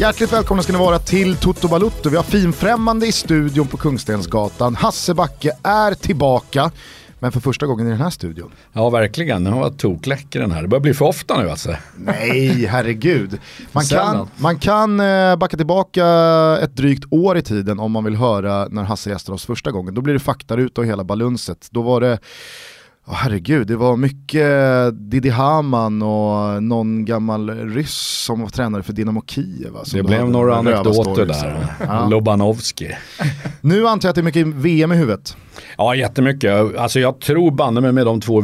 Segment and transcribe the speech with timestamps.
[0.00, 2.08] Hjärtligt välkomna ska ni vara till Toto Balutto.
[2.08, 4.74] Vi har finfrämmande i studion på Kungstensgatan.
[4.74, 6.70] Hasse Backe är tillbaka,
[7.18, 8.50] men för första gången i den här studion.
[8.72, 9.44] Ja, verkligen.
[9.44, 10.62] Den var tokläcker den här.
[10.62, 11.76] Det börjar bli för ofta nu alltså.
[11.96, 13.38] Nej, herregud.
[13.72, 16.04] Man kan, man kan eh, backa tillbaka
[16.62, 19.94] ett drygt år i tiden om man vill höra när Hasse gästade oss första gången.
[19.94, 21.68] Då blir det faktaruta och hela balunset.
[21.70, 22.18] Då var det
[23.06, 24.44] Åh, herregud, det var mycket
[25.10, 29.72] Didi Hamann och någon gammal ryss som var tränare för Dynamo Kiev.
[29.84, 31.66] som Det blev några anekdoter där.
[31.80, 32.08] Ja.
[32.08, 32.88] Lobanovski.
[33.60, 35.36] Nu antar jag att det är mycket VM i huvudet.
[35.78, 36.76] Ja, jättemycket.
[36.76, 38.40] Alltså jag tror banne mig med de två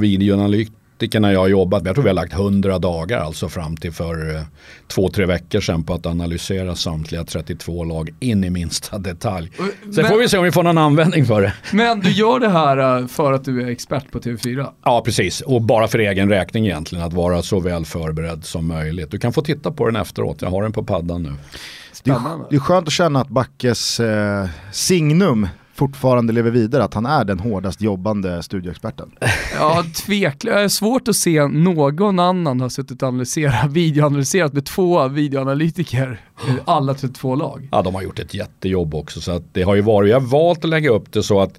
[0.98, 1.88] videoanalytikerna jag har jobbat med.
[1.88, 4.42] Jag tror vi har lagt 100 dagar alltså fram till för eh,
[4.88, 9.50] två, tre veckor sedan på att analysera samtliga 32 lag in i minsta detalj.
[9.56, 11.52] Sen Men- får vi se om vi får någon användning för det.
[11.72, 14.66] Men du gör det här eh, för att du är expert på TV4?
[14.84, 15.40] Ja, precis.
[15.40, 17.04] Och bara för egen räkning egentligen.
[17.04, 19.10] Att vara så väl förberedd som möjligt.
[19.10, 20.42] Du kan få titta på den efteråt.
[20.42, 21.28] Jag har den på paddan nu.
[21.28, 22.46] Det är, Spännande.
[22.50, 27.24] det är skönt att känna att Backes eh, signum fortfarande lever vidare, att han är
[27.24, 29.10] den hårdast jobbande studioexperten.
[29.58, 30.76] Ja, tveklöst.
[30.76, 36.94] Svårt att se någon annan ha suttit och analyserat, videoanalyserat med två videoanalytiker, eh, alla
[36.94, 37.68] 32 lag.
[37.72, 39.20] Ja, de har gjort ett jättejobb också.
[39.20, 41.58] Så att det har ju varit, jag har valt att lägga upp det så att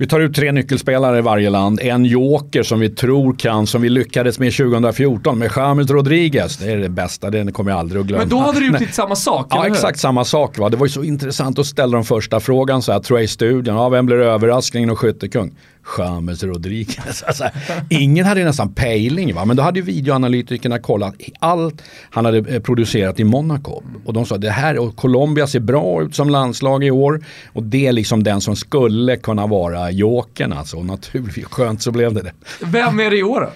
[0.00, 1.80] vi tar ut tre nyckelspelare i varje land.
[1.82, 6.56] En joker som vi tror kan, som vi lyckades med 2014 med James Rodriguez.
[6.56, 8.22] Det är det bästa, det kommer jag aldrig att glömma.
[8.22, 10.58] Men då hade du gjort lite samma sak, Ja, exakt samma sak.
[10.58, 10.68] Va?
[10.68, 13.28] Det var ju så intressant att ställa den första frågan så här, tror jag i
[13.28, 13.76] studion.
[13.76, 15.54] Ja, vem blir överraskningen och skyttekung?
[15.98, 17.22] James Rodriguez.
[17.26, 17.44] Alltså,
[17.88, 19.44] ingen hade nästan pejling, va?
[19.44, 23.82] men då hade ju videoanalytikerna kollat allt han hade eh, producerat i Monaco.
[24.04, 27.24] Och de sa det här, och Colombia ser bra ut som landslag i år.
[27.52, 30.52] Och det är liksom den som skulle kunna vara jokern.
[30.52, 30.76] Alltså.
[30.76, 32.32] Och naturligtvis, skönt så blev det det.
[32.64, 33.50] Vem är det i år då?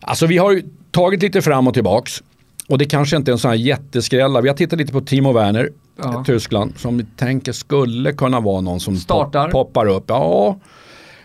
[0.00, 2.22] Alltså vi har ju tagit lite fram och tillbaks.
[2.68, 4.40] Och det kanske inte är en sån här jätteskrälla.
[4.40, 5.70] Vi har tittat lite på Timo Werner,
[6.02, 6.24] Ja.
[6.26, 9.44] Tyskland, som vi tänker skulle kunna vara någon som Startar.
[9.48, 10.04] pop- poppar upp.
[10.08, 10.58] Ja.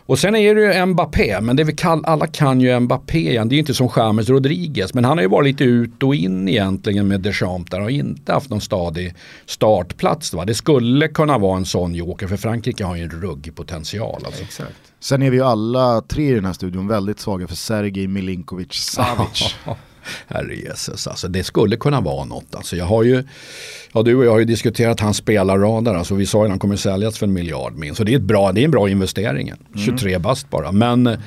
[0.08, 3.50] Och sen är det ju Mbappé, men det vi kall, alla kan ju Mbappé igen.
[3.50, 6.16] Det är ju inte som James Rodriguez, men han har ju varit lite ut och
[6.16, 9.14] in egentligen med Deschamps där och inte haft någon stadig
[9.46, 10.34] startplats.
[10.34, 10.46] Va?
[10.46, 14.22] Det skulle kunna vara en sån joker, för Frankrike har ju en ruggig potential.
[14.26, 14.44] Alltså.
[14.44, 14.76] Exakt.
[15.00, 18.74] Sen är vi ju alla tre i den här studion väldigt svaga för Sergej Milinkovic
[18.74, 19.56] Savic.
[20.28, 22.56] Herre Jesus, alltså det skulle kunna vara något.
[22.56, 23.24] Alltså jag har ju,
[23.94, 26.60] ja du och jag har ju diskuterat hans spelarradar, alltså vi sa ju att han
[26.60, 27.98] kommer säljas för en miljard minst.
[27.98, 29.54] Så det är, ett bra, det är en bra investering,
[29.86, 30.72] 23 bast bara.
[30.72, 31.20] Men eh,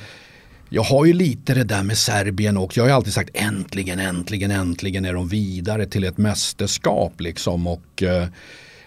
[0.69, 2.79] jag har ju lite det där med Serbien också.
[2.79, 7.67] Jag har ju alltid sagt äntligen, äntligen, äntligen är de vidare till ett mästerskap liksom.
[7.67, 8.27] Och eh,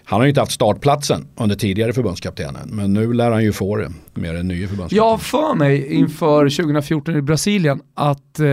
[0.05, 2.69] han har ju inte haft startplatsen under tidigare förbundskaptenen.
[2.71, 5.05] Men nu lär han ju få det med den nya förbundskaptenen.
[5.05, 8.45] Jag har för mig inför 2014 i Brasilien att eh,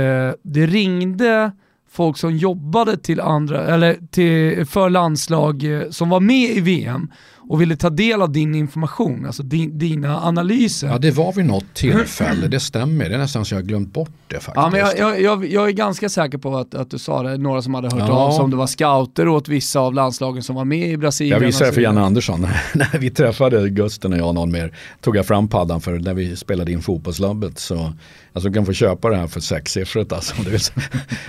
[0.42, 1.52] det ringde
[1.90, 7.10] folk som jobbade till andra, eller till, för landslag eh, som var med i VM
[7.50, 10.88] och ville ta del av din information, alltså din, dina analyser.
[10.88, 13.08] Ja det var vid något tillfälle, det stämmer.
[13.08, 14.56] Det är nästan så jag har glömt bort det faktiskt.
[14.56, 17.36] Ja, men jag, jag, jag, jag är ganska säker på att, att du sa det,
[17.36, 18.18] några som hade hört Ja.
[18.18, 21.38] av sig om det var scouter åt vissa av landslagen som var med i Brasilien.
[21.40, 22.00] Jag visade det för Janne.
[22.00, 22.40] Andersson.
[22.74, 26.14] när vi träffade Gusten och jag och någon mer tog jag fram paddan för när
[26.14, 27.58] vi spelade in fotbollslabbet.
[27.58, 27.92] Så
[28.32, 30.34] alltså, du kan få köpa det här för sexsiffrigt alltså.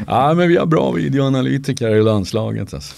[0.07, 2.73] Ja men vi har bra videoanalytiker i landslaget.
[2.73, 2.95] Alltså.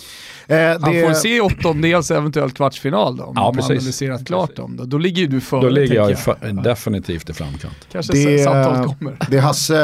[0.48, 3.70] Eh, Han får det, se åttondels eventuellt kvartsfinal då, om Ja, man precis.
[3.72, 4.76] analyserat klart dem.
[4.78, 7.74] Då, då ligger ju du före, Då ligger jag, fa- definitivt i framkant.
[7.92, 9.18] Kanske det, samtalet kommer.
[9.30, 9.78] det Hasse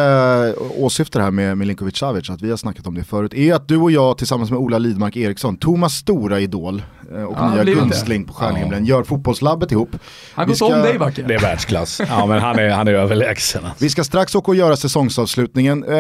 [0.58, 3.68] eh, åsyftar här med Milinkovic Savic, att vi har snackat om det förut, är att
[3.68, 6.84] du och jag tillsammans med Ola Lidmark Eriksson, Thomas stora idol
[7.16, 7.72] eh, och Ja, nya det.
[7.74, 9.90] gunstling på Stjärnhimlen, gör fotbollslabbet ihop.
[10.34, 11.22] Han gått ska- om dig Backe.
[11.28, 12.02] Det är världsklass.
[12.10, 13.64] Ja men han är, han är överlägsen.
[13.80, 15.84] Vi ska strax åka och göra säsongsavslutningen.
[15.84, 15.98] Eh,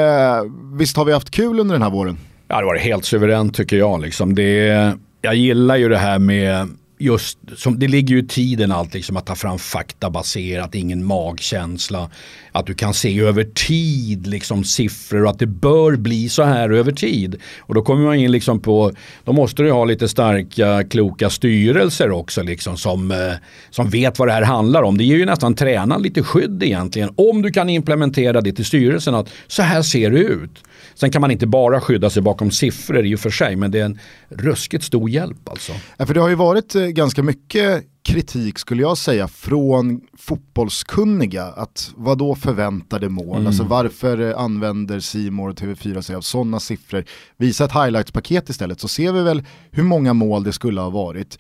[0.74, 2.18] visst har vi haft kul under den här våren?
[2.52, 4.02] Ja, det var helt suveränt tycker jag.
[4.02, 4.36] Liksom.
[4.36, 6.68] Det, jag gillar ju det här med
[7.00, 12.10] just, som, det ligger ju i tiden allt liksom att ta fram faktabaserat, ingen magkänsla.
[12.52, 16.70] Att du kan se över tid liksom siffror och att det bör bli så här
[16.70, 17.36] över tid.
[17.60, 18.92] Och då kommer man in liksom på,
[19.24, 23.34] då måste du ha lite starka, kloka styrelser också liksom som, eh,
[23.70, 24.98] som vet vad det här handlar om.
[24.98, 27.10] Det ger ju nästan tränaren lite skydd egentligen.
[27.16, 30.64] Om du kan implementera det till styrelsen att så här ser det ut.
[31.00, 33.80] Sen kan man inte bara skydda sig bakom siffror i och för sig, men det
[33.80, 34.00] är en
[34.30, 35.74] ruskigt stor hjälp alltså.
[35.98, 41.44] Ja, för det har ju varit eh, ganska mycket kritik skulle jag säga från fotbollskunniga
[41.44, 46.60] att vad då förväntade mål, alltså varför eh, använder Simor och TV4 sig av sådana
[46.60, 47.06] siffror?
[47.38, 51.40] Visa ett highlights-paket istället så ser vi väl hur många mål det skulle ha varit.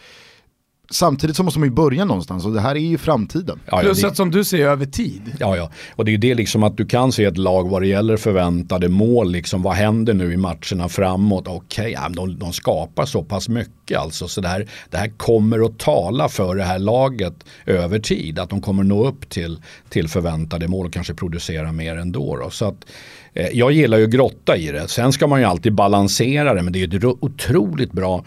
[0.91, 3.59] Samtidigt så måste man ju börja någonstans och det här är ju framtiden.
[3.65, 5.21] Ja, Plus att som du säger över tid.
[5.39, 5.71] Ja, ja.
[5.95, 8.17] Och det är ju det liksom att du kan se ett lag vad det gäller
[8.17, 9.31] förväntade mål.
[9.31, 11.47] Liksom, vad händer nu i matcherna framåt?
[11.47, 14.27] Okej, okay, ja, de, de, skapar så pass mycket alltså.
[14.27, 17.33] Så det här, det här kommer att tala för det här laget
[17.65, 18.39] över tid.
[18.39, 22.37] Att de kommer nå upp till, till förväntade mål och kanske producera mer ändå.
[22.37, 22.49] Då.
[22.49, 22.85] Så att,
[23.33, 24.87] eh, jag gillar ju grotta i det.
[24.87, 28.23] Sen ska man ju alltid balansera det men det är ju otroligt bra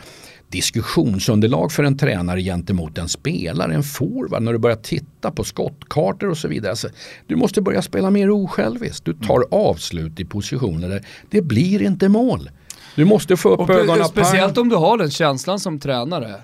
[0.52, 6.28] diskussionsunderlag för en tränare gentemot en spelare, en forward, när du börjar titta på skottkartor
[6.28, 6.70] och så vidare.
[6.70, 6.88] Alltså,
[7.26, 9.04] du måste börja spela mer osjälviskt.
[9.04, 12.50] Du tar avslut i positioner där det blir inte mål.
[12.96, 14.04] Du måste få upp och ögonen.
[14.04, 16.34] Speciellt om du har den känslan som tränare.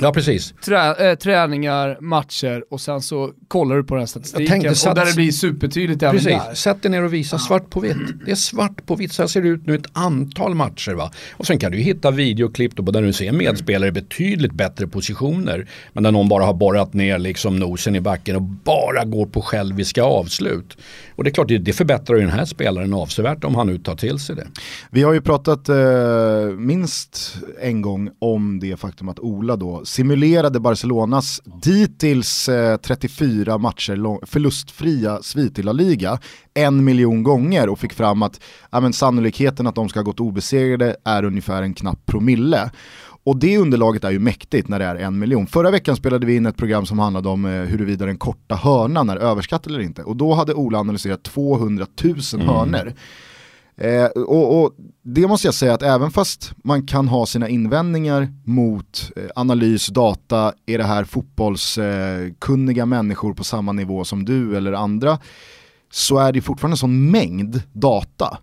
[0.00, 0.54] Ja precis.
[0.64, 4.94] Trä, äh, träningar, matcher och sen så kollar du på den här statistiken tänkte, och
[4.94, 6.32] där det blir supertydligt även precis.
[6.32, 6.54] där.
[6.54, 7.96] Sätt dig ner och visa svart på vitt.
[8.24, 10.92] Det är svart på vitt, så här ser det ut nu ett antal matcher.
[10.92, 11.12] Va?
[11.32, 15.66] Och sen kan du hitta videoklipp då, där du ser medspelare i betydligt bättre positioner.
[15.92, 19.42] Men där någon bara har borrat ner liksom nosen i backen och bara går på
[19.42, 20.76] själviska avslut.
[21.16, 23.96] Och det är klart, det förbättrar ju den här spelaren avsevärt om han nu tar
[23.96, 24.48] till sig det.
[24.90, 25.76] Vi har ju pratat eh,
[26.58, 34.26] minst en gång om det faktum att Ola då simulerade Barcelonas dittills eh, 34 matcher
[34.26, 36.18] förlustfria svit i La Liga
[36.54, 38.40] en miljon gånger och fick fram att
[38.70, 42.70] ja, men sannolikheten att de ska ha gått obesegrade är ungefär en knapp promille.
[43.26, 45.46] Och det underlaget är ju mäktigt när det är en miljon.
[45.46, 49.08] Förra veckan spelade vi in ett program som handlade om eh, huruvida den korta hörnan
[49.08, 50.02] är överskattad eller inte.
[50.02, 52.46] Och då hade Ola analyserat 200 000 mm.
[52.46, 52.92] hörnor.
[53.76, 58.28] Eh, och, och, det måste jag säga att även fast man kan ha sina invändningar
[58.44, 64.56] mot eh, analys, data, är det här fotbollskunniga eh, människor på samma nivå som du
[64.56, 65.18] eller andra,
[65.90, 68.38] så är det fortfarande en sån mängd data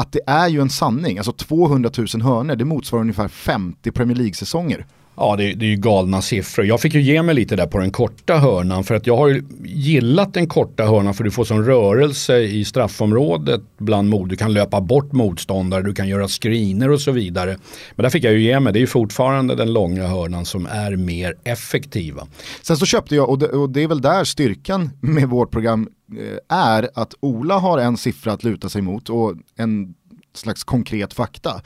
[0.00, 1.18] att det är ju en sanning.
[1.18, 4.86] Alltså 200 000 hörnor, det motsvarar ungefär 50 Premier League-säsonger.
[5.22, 6.66] Ja, det, det, är ju galna siffror.
[6.66, 9.28] Jag fick ju ge mig lite där på den korta hörnan för att jag har
[9.28, 14.28] ju gillat den korta hörnan för du får sån rörelse i straffområdet bland mod.
[14.28, 17.56] Du kan löpa bort motståndare, du kan göra screener och så vidare.
[17.96, 20.66] Men där fick jag ju ge mig, det är ju fortfarande den långa hörnan som
[20.66, 22.26] är mer effektiva.
[22.62, 25.88] Sen så köpte jag, och det, och det är väl där styrkan med vårt program
[26.18, 29.94] eh, är att Ola har en siffra att luta sig mot och en
[30.34, 31.62] slags konkret fakta.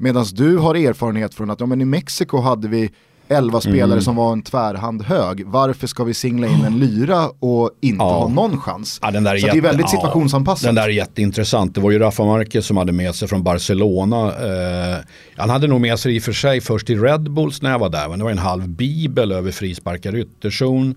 [0.00, 2.90] Medan du har erfarenhet från att ja, men i Mexiko hade vi
[3.28, 4.00] 11 spelare mm.
[4.00, 5.46] som var en tvärhand hög.
[5.46, 8.18] Varför ska vi singla in en lyra och inte ja.
[8.18, 8.98] ha någon chans?
[9.02, 10.66] Ja, så jätte, det är väldigt situationsanpassat.
[10.66, 11.74] den där är jätteintressant.
[11.74, 14.26] Det var ju Rafa Marquez som hade med sig från Barcelona.
[14.26, 14.98] Eh,
[15.36, 17.78] han hade nog med sig i och för sig först i Red Bulls när jag
[17.78, 18.08] var där.
[18.08, 20.94] Men det var en halv bibel över frisparkar ytterzon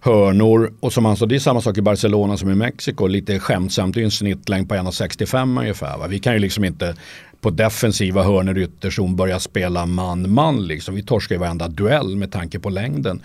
[0.00, 3.06] hörnor och som han sa, det är samma sak i Barcelona som i Mexiko.
[3.06, 5.98] Lite skämtsamt, det är en snittlängd på 1,65 ungefär.
[5.98, 6.06] Va?
[6.06, 6.96] Vi kan ju liksom inte
[7.44, 10.66] på defensiva hörnor ytterzon börjar spela man-man.
[10.66, 10.94] Liksom.
[10.94, 13.22] Vi torskar ju varenda duell med tanke på längden.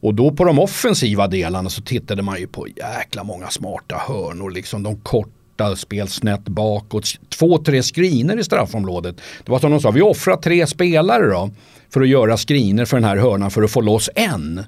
[0.00, 4.50] Och då på de offensiva delarna så tittade man ju på jäkla många smarta hörnor.
[4.50, 7.04] Liksom de korta spel snett bakåt.
[7.28, 9.16] Två, tre skriner i straffområdet.
[9.44, 11.50] Det var som de sa, vi offrar tre spelare då
[11.90, 14.64] för att göra skriner för den här hörnan för att få loss en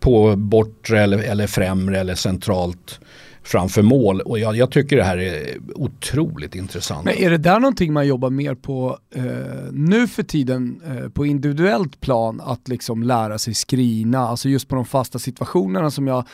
[0.00, 3.00] på bortre eller, eller främre eller centralt
[3.44, 4.20] framför mål.
[4.20, 7.04] Och jag, jag, tycker det här är otroligt intressant.
[7.04, 9.24] Men är det där någonting man jobbar mer på eh,
[9.72, 14.74] nu för tiden eh, på individuellt plan att liksom lära sig skrina, alltså just på
[14.74, 16.28] de fasta situationerna som jag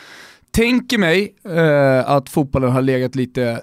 [0.50, 3.62] tänker mig eh, att fotbollen har legat lite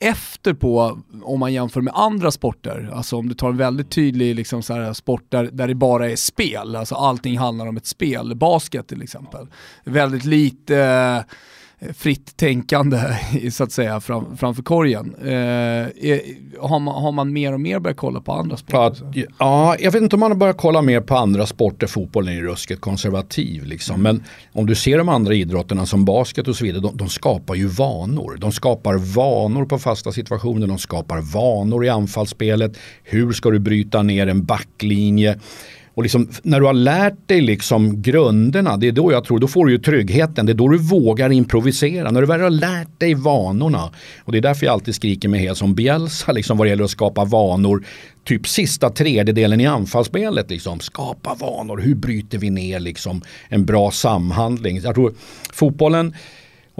[0.00, 2.90] efter på om man jämför med andra sporter.
[2.94, 6.10] Alltså om du tar en väldigt tydlig liksom, så här, sport där, där det bara
[6.10, 9.46] är spel, alltså allting handlar om ett spel, basket till exempel.
[9.84, 11.34] Väldigt lite eh,
[11.94, 12.98] fritt tänkande
[13.52, 15.14] så att säga fram, framför korgen.
[15.22, 16.20] Eh, är,
[16.60, 19.10] har, man, har man mer och mer börjat kolla på andra sporter?
[19.14, 21.86] Ja, ja, jag vet inte om man har börjat kolla mer på andra sporter.
[21.86, 23.64] Fotbollen är ruskigt konservativ.
[23.64, 23.94] Liksom.
[23.94, 24.16] Mm.
[24.16, 27.54] Men om du ser de andra idrotterna som basket och så vidare, de, de, skapar
[27.54, 28.36] ju vanor.
[28.40, 32.76] De skapar vanor på fasta situationer, de skapar vanor i anfallsspelet.
[33.04, 35.38] Hur ska du bryta ner en backlinje?
[35.94, 39.48] Och liksom, när du har lärt dig liksom grunderna, det är då jag tror, då
[39.48, 40.46] får du ju tryggheten.
[40.46, 42.10] Det är då du vågar improvisera.
[42.10, 43.90] När du väl har lärt dig vanorna.
[44.24, 46.84] Och det är därför jag alltid skriker med hel som Bielsa liksom, vad det gäller
[46.84, 47.84] att skapa vanor.
[48.24, 50.50] Typ sista tredjedelen i anfallsspelet.
[50.50, 50.80] Liksom.
[50.80, 54.80] Skapa vanor, hur bryter vi ner liksom, en bra samhandling.
[54.80, 55.14] Jag tror
[55.52, 56.14] fotbollen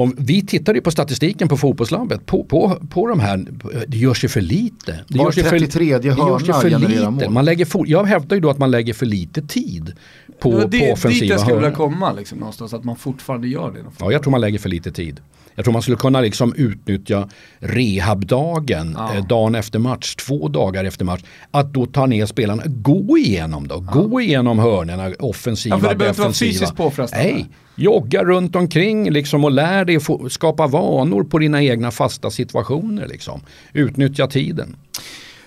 [0.02, 3.47] om vi tittar ju på statistiken på fotbollslabbet, på, på, på de här,
[3.87, 5.00] det görs ju för lite.
[5.09, 7.11] Det Var görs ju för, 33 det hörna för lite.
[7.11, 7.30] mål.
[7.30, 9.92] Man lägger for, jag hävdar ju då att man lägger för lite tid
[10.40, 11.76] på, Det på det, dit offensiva jag skulle vilja hörnor.
[11.90, 13.78] komma liksom, någonstans, att man fortfarande gör det.
[13.99, 15.21] Ja, jag tror man lägger för lite tid.
[15.54, 17.28] Jag tror man skulle kunna liksom utnyttja
[17.59, 19.14] rehabdagen Ja.
[19.14, 21.21] eh, dagen efter match, två dagar efter match.
[21.50, 25.94] Att då ta ner spelarna, gå igenom då, gå igenom hörnorna, offensiva, Ja, för det
[25.94, 26.52] behöver inte vara defensiva.
[26.52, 27.25] fysiskt påfrestande.
[27.25, 32.30] Nej, jogga runt omkring liksom och lär dig få, skapa vanor på dina egna fasta
[32.30, 33.06] situationer.
[33.09, 33.40] Liksom.
[33.73, 34.76] Utnyttja tiden.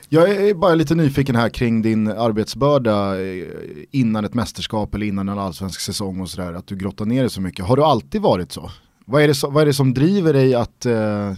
[0.10, 3.44] Jag är bara lite nyfiken här kring din arbetsbörda eh,
[3.92, 6.54] innan ett mästerskap eller innan en allsvensk säsong och sådär.
[6.54, 7.66] Att du grottar ner dig så mycket.
[7.66, 8.72] Har du alltid varit så?
[9.06, 11.34] Vad är det, vad är det som driver dig att eh,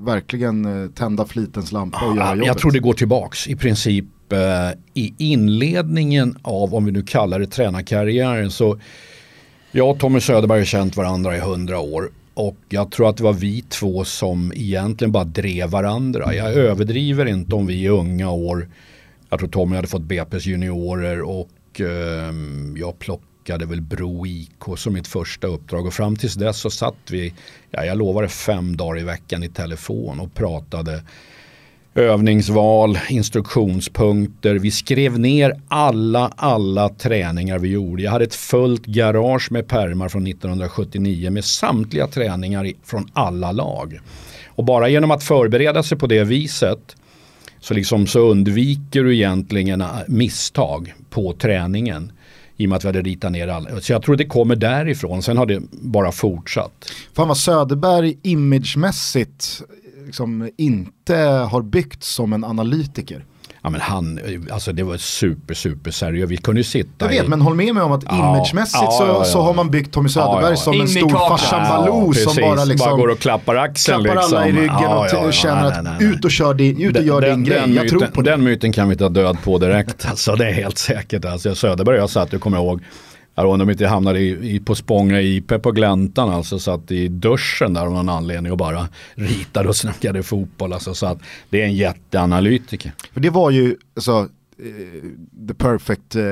[0.00, 2.46] verkligen eh, tända flitens lampa och göra jobbet?
[2.46, 4.38] Jag tror det går tillbaks i princip eh,
[4.94, 8.78] i inledningen av, om vi nu kallar det tränarkarriären, så
[9.70, 12.10] jag och Tommy Söderberg har känt varandra i hundra år.
[12.34, 16.34] Och jag tror att det var vi två som egentligen bara drev varandra.
[16.34, 18.68] Jag överdriver inte om vi i unga år,
[19.30, 24.92] jag tror Tommy hade fått BP's juniorer och ehm, jag plockade väl Bro IK som
[24.92, 25.86] mitt första uppdrag.
[25.86, 27.34] Och fram tills dess så satt vi,
[27.70, 31.02] ja, jag lovade fem dagar i veckan i telefon och pratade
[31.94, 34.54] övningsval, instruktionspunkter.
[34.54, 38.02] Vi skrev ner alla, alla träningar vi gjorde.
[38.02, 44.00] Jag hade ett fullt garage med pärmar från 1979 med samtliga träningar från alla lag.
[44.46, 46.96] Och bara genom att förbereda sig på det viset
[47.60, 52.12] så, liksom så undviker du egentligen äh, misstag på träningen.
[52.56, 53.80] I och med att vi hade ritat ner alla.
[53.80, 55.22] Så jag tror det kommer därifrån.
[55.22, 56.92] Sen har det bara fortsatt.
[57.12, 59.62] Fan vad Söderberg imagemässigt
[60.06, 61.16] liksom inte
[61.50, 63.24] har byggt som en analytiker.
[63.66, 64.20] Ja men han,
[64.50, 66.32] alltså det var super super seriöst.
[66.32, 67.28] Vi kunde ju sitta Jag vet, i...
[67.28, 69.24] men håll med mig om att Ja, imagemässigt ja, så, ja, ja.
[69.24, 70.56] så har man byggt Tommy Söderberg Ja, ja.
[70.56, 74.04] som In en stor farsan Ja, Baloo som bara liksom går och klappar axeln.
[74.04, 74.38] klappar liksom.
[74.38, 76.08] alla i ryggen Ja, och, ja, ja, och känner nej, att nej, nej.
[76.08, 78.30] ut och, kör din, ut och gör din grej, jag myten, tror på det.
[78.30, 80.06] Den myten kan vi ta död på direkt.
[80.10, 81.24] Alltså, det är helt säkert.
[81.24, 82.82] Alltså, Söderberg jag satt, jag kommer ihåg,
[83.36, 86.90] jag undrar om inte jag hamnade i, i, på Spånga IP på gläntan, alltså satt
[86.90, 90.72] i duschen där av någon anledning och bara ritade och snackade fotboll.
[90.72, 91.18] Alltså, så att
[91.50, 92.92] det är en jätteanalytiker.
[93.12, 94.28] För det var ju alltså,
[94.58, 96.22] eh, the perfect eh,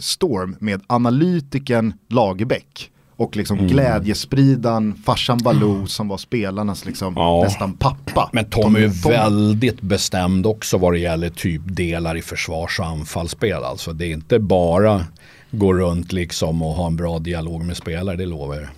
[0.00, 3.70] storm med analytiken Lagerbäck och liksom Mm.
[3.70, 7.40] glädjespridan farsan Baloo som var spelarnas liksom Ja.
[7.44, 8.30] nästan pappa.
[8.32, 12.80] Men Tom är ju Tom- väldigt bestämd också vad det gäller typ delar i försvars
[12.80, 13.64] och anfallsspel.
[13.64, 15.04] Alltså det är inte bara
[15.50, 18.68] gå runt liksom och ha en bra dialog med spelare, det lovar jag.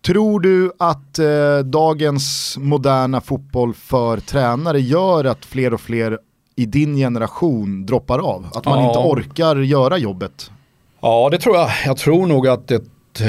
[0.00, 6.18] Tror du att eh, dagens moderna fotboll för tränare gör att fler och fler
[6.56, 8.46] i din generation droppar av?
[8.54, 8.86] Att man Ja.
[8.88, 10.50] inte orkar göra jobbet?
[11.00, 11.70] Ja, det tror jag.
[11.86, 12.84] Jag tror nog att ett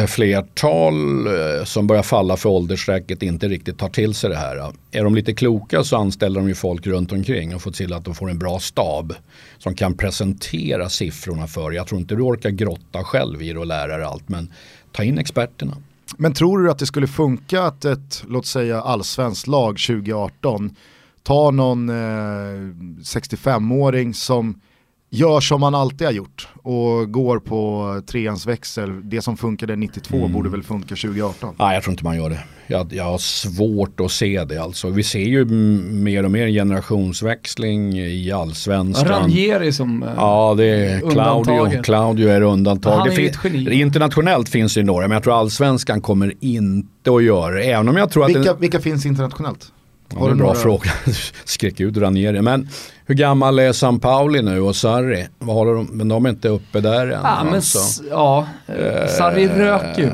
[0.08, 4.74] flertal eh, som börjar falla för åldersstrecket inte riktigt tar till sig det här.
[4.92, 8.06] Är de lite kloka så anställer de ju folk runt omkring och får till att
[8.06, 9.14] de får en bra stab
[9.58, 11.72] som kan presentera siffrorna för.
[11.72, 14.52] Jag tror inte du orkar grotta själv i det och lära dig allt, men
[14.92, 15.78] ta in experterna.
[16.18, 20.76] Men tror du att det skulle funka att ett, låt säga allsvenskt lag 2018
[21.24, 21.94] tar någon eh,
[23.02, 24.62] 65-åring som
[25.16, 29.10] gör som man alltid har gjort och går på treans växel.
[29.10, 30.32] Det som funkade 92 Mm.
[30.34, 31.56] borde väl funka 2018.
[31.60, 32.40] Nej, jag tror inte man gör det.
[32.68, 34.58] Jag, jag har svårt att se det.
[34.58, 39.08] Alltså, vi ser ju mer och mer generationsväxling i allsvenskan.
[39.08, 40.04] Ranieri som...
[40.04, 41.82] eh, Ja, det är Claudio.
[41.84, 42.92] Claudio är undantag.
[42.92, 43.82] Han är det fin- ett geni.
[43.82, 47.64] Internationellt finns det ju några, men jag tror allsvenskan kommer inte att göra det.
[47.64, 48.30] Även om jag tror att...
[48.30, 49.72] Vilka, det, vilka finns internationellt?
[50.10, 50.92] ja, det är en bra några- fråga.
[51.46, 52.42] Skrek ut Ranieri.
[52.42, 52.70] Men
[53.06, 55.28] hur gammal är San Pauli nu och Sarri?
[55.40, 55.86] Vad håller de?
[55.92, 57.20] Men de är inte uppe där än.
[57.24, 58.04] Ja, men alltså.
[58.10, 60.10] ja, eh, Sarri röker ju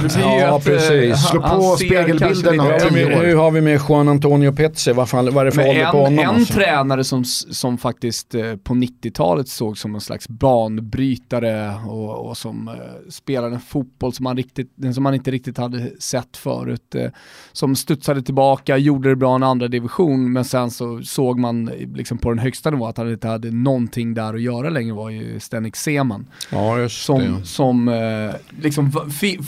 [0.00, 1.26] blir ju Ja, att, eh, precis.
[1.28, 3.24] Slå på spegelbilden av Hur har vi tio med- år.
[3.24, 4.92] Hur har vi med Juan Antonio Pezzi?
[4.92, 6.18] Vad, fan, vad är det för ålder på honom?
[6.18, 6.54] en alltså?
[6.54, 12.68] tränare som, som faktiskt eh, på 90-talet såg som en slags banbrytare och, och som
[12.68, 12.74] eh,
[13.10, 16.94] spelade en fotboll som man, riktigt, som man inte riktigt hade sett förut.
[16.94, 17.10] Eh,
[17.52, 21.68] som studsade tillbaka, gjorde det bra i en andra division men sen så såg man
[21.68, 24.94] eh, liksom på den högsta nivån att han inte hade någonting där att göra längre
[24.94, 26.26] var ju Stenik Seman.
[26.50, 27.46] Ja, Som, det.
[27.46, 28.92] som eh, liksom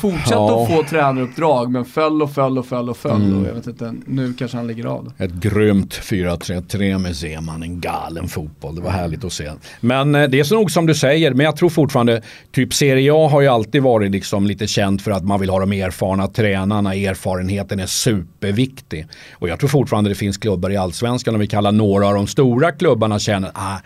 [0.00, 0.62] fortsatte Ja.
[0.62, 3.40] att få tränaruppdrag men föll och föll och föll och föll Mm.
[3.42, 5.12] och jag vet inte, nu kanske han ligger av.
[5.18, 8.74] Ett grymt 4-3-3 med Zeman, en galen fotboll.
[8.74, 9.50] Det var härligt att se.
[9.80, 13.10] Men eh, det är så nog som du säger, men jag tror fortfarande, typ Serie
[13.14, 16.26] A har ju alltid varit liksom lite känt för att man vill ha de erfarna
[16.26, 16.94] tränarna.
[16.94, 19.06] Erfarenheten är superviktig.
[19.32, 22.26] Och jag tror fortfarande det finns klubbar i allsvenskan, om vi kallar några av de
[22.26, 23.78] stora klubbarna känner, ah,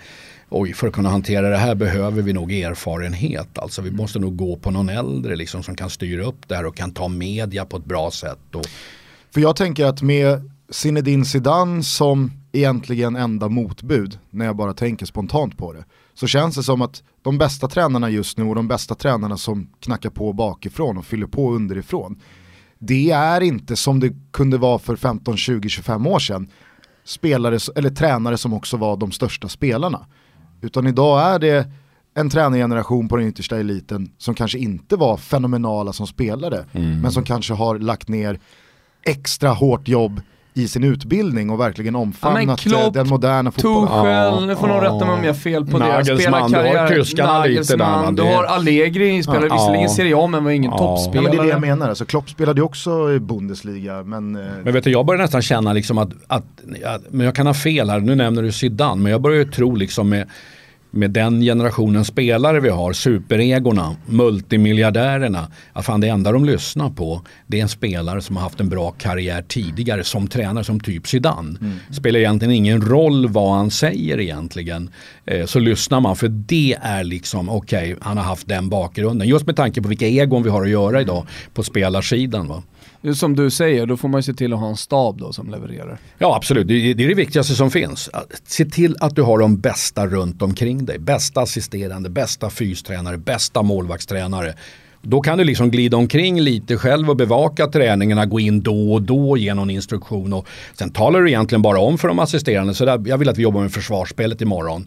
[0.48, 3.58] oj, för att kunna hantera det här behöver vi nog erfarenhet.
[3.58, 6.66] Alltså vi måste nog gå på någon äldre liksom, som kan styra upp det här
[6.66, 8.54] och kan ta media på ett bra sätt.
[8.54, 8.66] Och...
[9.34, 15.06] För jag tänker att med Zinedine Zidane som egentligen enda motbud, när jag bara tänker
[15.06, 18.68] spontant på det, så känns det som att de bästa tränarna just nu och de
[18.68, 22.20] bästa tränarna som knackar på bakifrån och fyller på underifrån,
[22.78, 26.48] det är inte som det kunde vara för 15, 20, 25 år sedan,
[27.10, 30.06] spelare eller tränare som också var de största spelarna.
[30.60, 31.70] Utan idag är det
[32.14, 37.00] en tränargeneration på den yttersta eliten som kanske inte var fenomenala som spelare, mm.
[37.00, 38.40] men som kanske har lagt ner
[39.02, 40.20] extra hårt jobb
[40.54, 43.88] i sin utbildning och verkligen omfamnat ja, Klopp, den moderna fotbollen.
[43.88, 45.86] Tuchel, nu får någon rätta mig om jag har fel på det.
[45.86, 48.12] Nagelsmann, du har tyskarna lite där.
[48.12, 49.54] Du har Allegri, spelade ja.
[49.54, 50.78] visserligen Serie A men var ingen ja.
[50.78, 51.24] toppspelare.
[51.24, 54.02] Ja, men det är det jag menar, alltså, Klopp spelade ju också i Bundesliga.
[54.02, 56.44] Men, eh, men vet du, jag börjar nästan känna liksom att, att,
[56.84, 59.50] att, men jag kan ha fel här, nu nämner du Zidane, men jag börjar ju
[59.50, 60.28] tro liksom med
[60.90, 67.22] med den generationen spelare vi har, superegorna, multimiljardärerna, att fan det enda de lyssnar på
[67.46, 71.06] det är en spelare som har haft en bra karriär tidigare som tränare, som typ
[71.06, 71.58] Zidane.
[71.60, 71.76] Mm.
[71.90, 74.90] Spelar egentligen ingen roll vad han säger egentligen.
[75.26, 79.28] Eh, så lyssnar man för det är liksom, okej, okay, han har haft den bakgrunden.
[79.28, 82.48] Just med tanke på vilka egon vi har att göra idag på spelarsidan.
[82.48, 82.62] Va?
[83.14, 85.50] Som du säger, då får man ju se till att ha en stab då som
[85.50, 85.98] levererar.
[86.18, 88.10] Ja absolut, det är det viktigaste som finns.
[88.44, 90.98] Se till att du har de bästa runt omkring dig.
[90.98, 94.54] Bästa assisterande, bästa fystränare, bästa målvaktstränare.
[95.02, 99.02] Då kan du liksom glida omkring lite själv och bevaka träningarna, gå in då och
[99.02, 102.84] då, ge någon instruktion och sen talar du egentligen bara om för de assisterande, så
[102.84, 104.86] där, jag vill att vi jobbar med försvarsspelet imorgon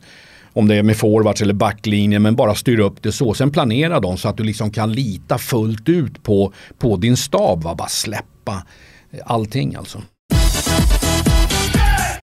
[0.54, 3.34] om det är med forwards eller backlinjen, men bara styr upp det så.
[3.34, 7.64] Sen planera dem så att du liksom kan lita fullt ut på, på din stab.
[7.64, 7.76] Va?
[7.76, 8.64] Bara släppa
[9.12, 10.02] eh, allting alltså.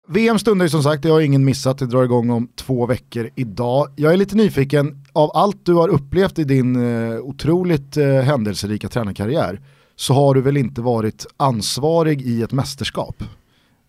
[0.07, 3.29] VM stundar ju som sagt, det har ingen missat, det drar igång om två veckor
[3.35, 3.87] idag.
[3.95, 8.89] Jag är lite nyfiken, av allt du har upplevt i din eh, otroligt eh, händelserika
[8.89, 9.61] tränarkarriär
[9.95, 13.23] så har du väl inte varit ansvarig i ett mästerskap?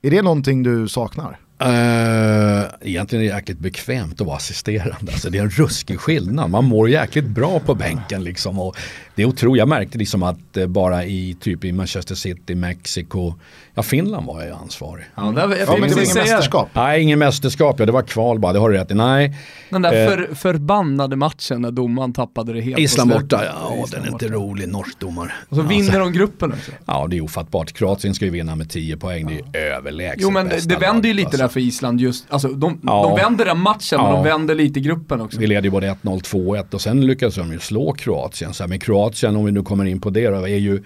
[0.03, 1.39] Är det någonting du saknar?
[1.65, 5.13] Uh, egentligen är det jäkligt bekvämt att vara assisterande.
[5.13, 6.51] Alltså det är en ruskig skillnad.
[6.51, 8.25] Man mår jäkligt bra på bänken.
[8.25, 8.59] Liksom.
[8.59, 8.77] Och
[9.15, 9.59] det är otroligt.
[9.59, 13.35] Jag märkte liksom att uh, bara i typ i Manchester City, Mexiko,
[13.75, 15.05] ja Finland var jag ansvarig.
[15.15, 16.69] Ja, det, var, ja, men det var ingen mästerskap.
[16.73, 17.77] Nej, ingen mästerskap.
[17.79, 18.95] Ja, det var kval bara, det har du rätt i.
[18.95, 19.35] Nej.
[19.71, 22.79] Den där uh, för, förbannade matchen när domaren tappade det helt.
[22.79, 25.33] Island borta, ja den är inte rolig, norsk domare.
[25.49, 25.99] Och så vinner alltså.
[25.99, 26.73] de gruppen också.
[26.85, 27.73] Ja, det är ofattbart.
[27.73, 29.77] Kroatien ska ju vinna med 10 poäng, det är ja.
[29.77, 31.39] överlägset Jo, men det, det vänder ju lite alltså.
[31.43, 33.03] där för Island just, alltså de, ja.
[33.03, 34.03] de vänder den matchen ja.
[34.03, 35.41] men de vänder lite i gruppen också.
[35.41, 38.55] Vi leder ju både 1-0, 2-1 och sen lyckades de ju slå Kroatien.
[38.55, 40.83] Så här, men Kroatien, om vi nu kommer in på det, då, är ju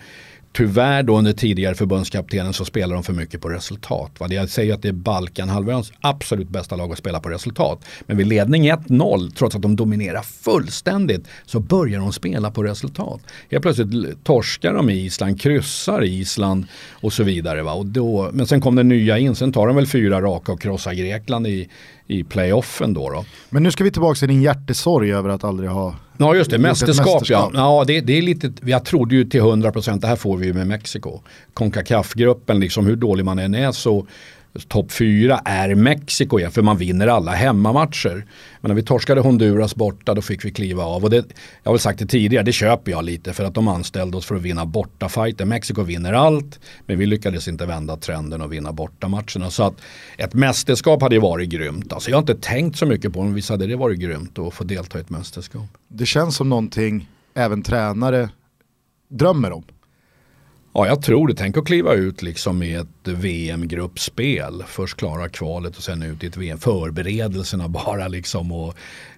[0.56, 4.10] Tyvärr då under tidigare förbundskaptenen så spelar de för mycket på resultat.
[4.18, 4.26] Va?
[4.30, 7.84] Jag säger att det är Balkanhalvöns absolut bästa lag att spela på resultat.
[8.06, 13.20] Men vid ledning 1-0, trots att de dominerar fullständigt, så börjar de spela på resultat.
[13.50, 17.62] Helt plötsligt torskar de i Island, kryssar Island och så vidare.
[17.62, 17.72] Va?
[17.72, 20.60] Och då, men sen kom det nya in, sen tar de väl fyra raka och
[20.60, 21.68] krossar Grekland i,
[22.06, 23.24] i playoffen då, då.
[23.50, 26.58] Men nu ska vi tillbaka till din hjärtesorg över att aldrig ha Ja just det,
[26.58, 27.78] mästerskap, mästerskap, ja.
[27.78, 30.66] ja det, det, är lite, jag trodde ju till 100% det här får vi med
[30.66, 31.20] Mexiko.
[31.54, 34.06] Concacaf-gruppen, liksom hur dålig man än är så
[34.62, 38.26] topp fyra är Mexiko ja, för man vinner alla hemmamatcher.
[38.60, 41.04] Men när vi torskade Honduras borta då fick vi kliva av.
[41.04, 41.16] Och det,
[41.62, 44.26] jag har väl sagt det tidigare, det köper jag lite för att de anställde oss
[44.26, 45.44] för att vinna bortafajter.
[45.44, 49.50] Mexiko vinner allt, men vi lyckades inte vända trenden och vinna bortamatcherna.
[49.50, 49.74] Så att
[50.18, 51.92] ett mästerskap hade ju varit grymt.
[51.92, 54.38] Alltså jag har inte tänkt så mycket på det, men visst hade det varit grymt
[54.38, 55.66] att få delta i ett mästerskap.
[55.88, 58.28] Det känns som någonting även tränare
[59.08, 59.64] drömmer om.
[60.76, 61.34] Ja, jag tror det.
[61.34, 64.64] Tänk att kliva ut liksom i ett VM-gruppspel.
[64.66, 66.58] Först klara kvalet och sen ut i ett VM.
[66.58, 68.52] Förberedelserna bara liksom.
[68.52, 68.74] Och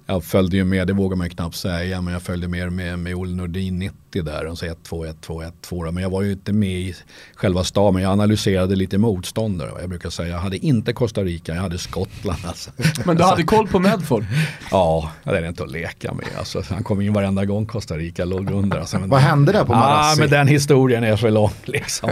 [0.07, 2.99] jag följde ju med, det vågar man ju knappt säga, men jag följde med med,
[2.99, 4.47] med Olle Nordin 90 där.
[4.47, 4.75] Och så 1-2,
[5.23, 5.91] 1-2, 1-2.
[5.91, 6.95] Men jag var ju inte med i
[7.35, 9.71] själva staden, jag analyserade lite motståndare.
[9.81, 12.39] Jag brukar säga, jag hade inte Costa Rica, jag hade Skottland.
[12.47, 12.71] Alltså.
[13.05, 14.25] Men du hade koll på Medford?
[14.71, 16.27] ja, det är inte att leka med.
[16.39, 18.79] Alltså, han kom in varenda gång Costa Rica låg under.
[18.79, 20.21] Alltså, men, Vad hände där på Marassi?
[20.21, 22.11] Ah, men den historien är för lång liksom.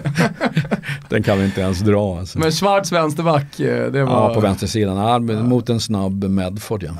[1.08, 2.18] den kan vi inte ens dra.
[2.18, 2.38] Alltså.
[2.38, 4.28] Men Schwarz vänsterback, eh, det var...
[4.28, 4.96] Ja, på vänstersidan.
[4.96, 6.92] Ja, mot en snabb Medford ja.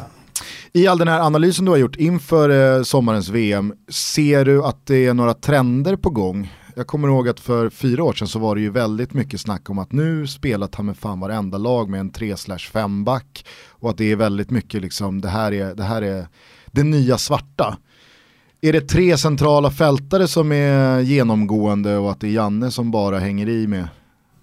[0.77, 4.87] I all den här analysen du har gjort inför eh, sommarens VM, ser du att
[4.87, 6.53] det är några trender på gång?
[6.77, 9.71] Jag kommer ihåg att för fyra år sedan så var det ju väldigt mycket snack
[9.71, 13.99] om att nu spelar ta med fan varenda lag med en 3-5 back och att
[13.99, 16.27] det är väldigt mycket liksom, det här är det, här är
[16.67, 17.79] det nya svarta.
[18.61, 23.19] Är det tre centrala fältare som är genomgående och att det är Janne som bara
[23.19, 23.89] hänger i med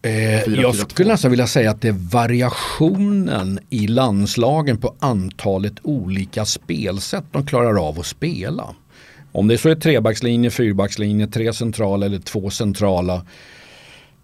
[0.01, 6.45] Eh, jag skulle nästan vilja säga att det är variationen i landslagen på antalet olika
[6.45, 8.75] spelsätt de klarar av att spela.
[9.31, 13.25] Om det så är trebackslinje, fyrbackslinje, tre centrala eller två centrala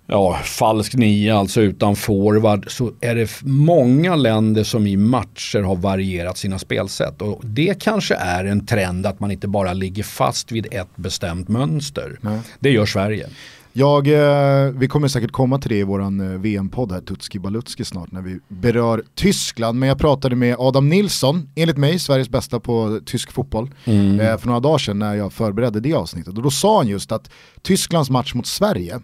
[0.07, 5.75] ja, falsk nia, alltså utan forward, så är det många länder som i matcher har
[5.75, 7.21] varierat sina spelsätt.
[7.21, 11.47] Och det kanske är en trend att man inte bara ligger fast vid ett bestämt
[11.47, 12.17] mönster.
[12.21, 12.39] Nej.
[12.59, 13.29] Det gör Sverige.
[13.77, 17.85] Jag, eh, vi kommer säkert komma till det i våran eh, VM-podd här, Tutski Balutski
[17.85, 19.79] snart, när vi berör Tyskland.
[19.79, 24.19] Men jag pratade med Adam Nilsson, enligt mig Sveriges bästa på tysk fotboll, mm.
[24.19, 26.37] eh, för några dagar sedan när jag förberedde det avsnittet.
[26.37, 27.29] Och då sa han just att
[27.61, 28.99] Tysklands match mot Sverige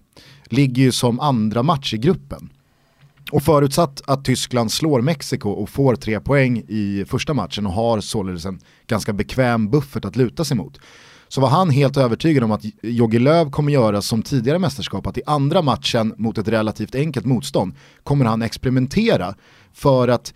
[0.46, 2.50] ligger ju som andra match i gruppen.
[3.32, 8.02] Och förutsatt att Tyskland slår Mexiko och får tre poäng i första matchen och har
[8.02, 10.80] således en ganska bekväm buffert att luta sig mot
[11.34, 15.18] så var han helt övertygad om att Jogi Löw kommer göra som tidigare mästerskap, att
[15.18, 19.36] i andra matchen mot ett relativt enkelt motstånd kommer han experimentera
[19.74, 20.34] för att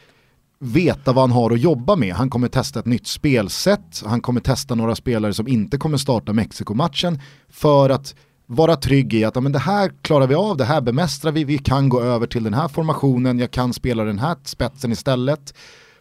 [0.59, 2.15] veta vad han har att jobba med.
[2.15, 6.33] Han kommer testa ett nytt spelsätt, han kommer testa några spelare som inte kommer starta
[6.33, 10.81] Mexiko-matchen för att vara trygg i att men det här klarar vi av, det här
[10.81, 14.35] bemästrar vi, vi kan gå över till den här formationen, jag kan spela den här
[14.43, 15.53] spetsen istället.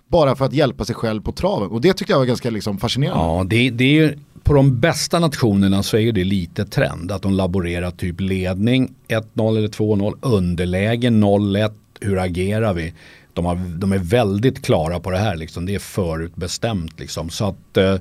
[0.09, 1.69] Bara för att hjälpa sig själv på traven.
[1.71, 3.25] Och det tyckte jag var ganska liksom fascinerande.
[3.25, 7.33] Ja, det, det är på de bästa nationerna så är det lite trend att de
[7.33, 12.95] laborerar typ ledning 1-0 eller 2-0, underläge 0-1, hur agerar vi?
[13.33, 15.67] De, har, de, är väldigt klara på det här, liksom.
[15.67, 17.01] det är förutbestämt.
[17.01, 17.31] Liksom.
[17.31, 17.97] Så att, eh,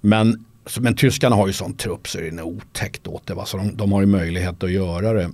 [0.00, 0.44] men,
[0.80, 3.34] men tyskarna har ju sån trupp så det är otäckt åt det.
[3.34, 3.46] Va?
[3.46, 5.30] Så de, de har ju möjlighet att göra det.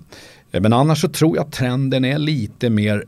[0.53, 3.05] Eh, men annars så tror jag att trenden är lite mer,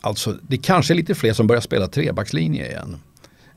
[0.00, 2.96] alltså det kanske är lite fler som börjar spela trebackslinje igen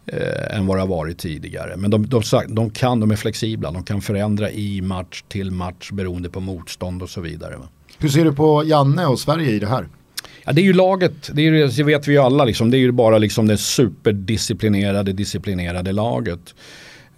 [0.08, 1.78] eh, än vad det har varit tidigare.
[1.78, 5.92] Men de, de, de, kan, de är flexibla, de kan förändra i match till match
[5.92, 7.56] beroende på motstånd och så vidare.
[8.00, 9.88] Hur ser du på Janne och Sverige i det här?
[10.44, 12.72] Ja, det är ju laget, det, är, det vet vi ju alla, liksom.
[12.72, 16.56] det är ju bara liksom det superdisciplinerade, disciplinerade laget.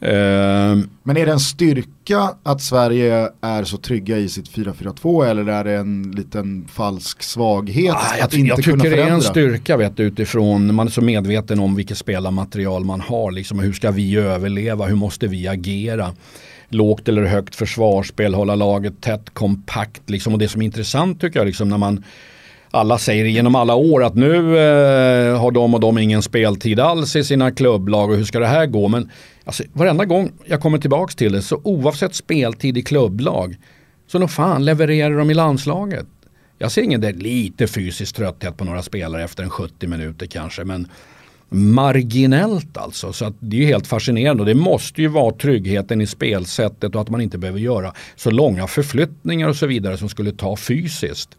[0.01, 0.89] Ehm.
[1.03, 5.63] Men är det en styrka att Sverige är så trygga i sitt 4-4-2 eller är
[5.63, 8.97] det en liten falsk svaghet ah, jag, att inte jag kunna förändra?
[8.97, 12.85] Jag tycker det är en styrka vet, utifrån, man är så medveten om vilket spelarmaterial
[12.85, 13.31] man har.
[13.31, 16.13] Liksom, hur ska vi överleva, hur måste vi agera?
[16.69, 20.09] Lågt eller högt försvarsspel, hålla laget tätt, kompakt.
[20.09, 20.33] Liksom.
[20.33, 22.03] Och det som är intressant tycker jag, liksom, när man
[22.71, 27.15] alla säger genom alla år att nu eh, har de och de ingen speltid alls
[27.15, 28.87] i sina klubblag och hur ska det här gå?
[28.87, 29.09] Men
[29.49, 33.57] alltså, varenda gång jag kommer tillbaka till det så oavsett speltid i klubblag
[34.07, 36.07] så nog fan levererar de i landslaget.
[36.57, 40.63] Jag ser ingen där lite fysisk trötthet på några spelare efter en 70 minuter kanske
[40.63, 40.87] men
[41.49, 43.13] marginellt alltså.
[43.13, 47.01] Så att det är helt fascinerande och det måste ju vara tryggheten i spelsättet och
[47.01, 51.37] att man inte behöver göra så långa förflyttningar och så vidare som skulle ta fysiskt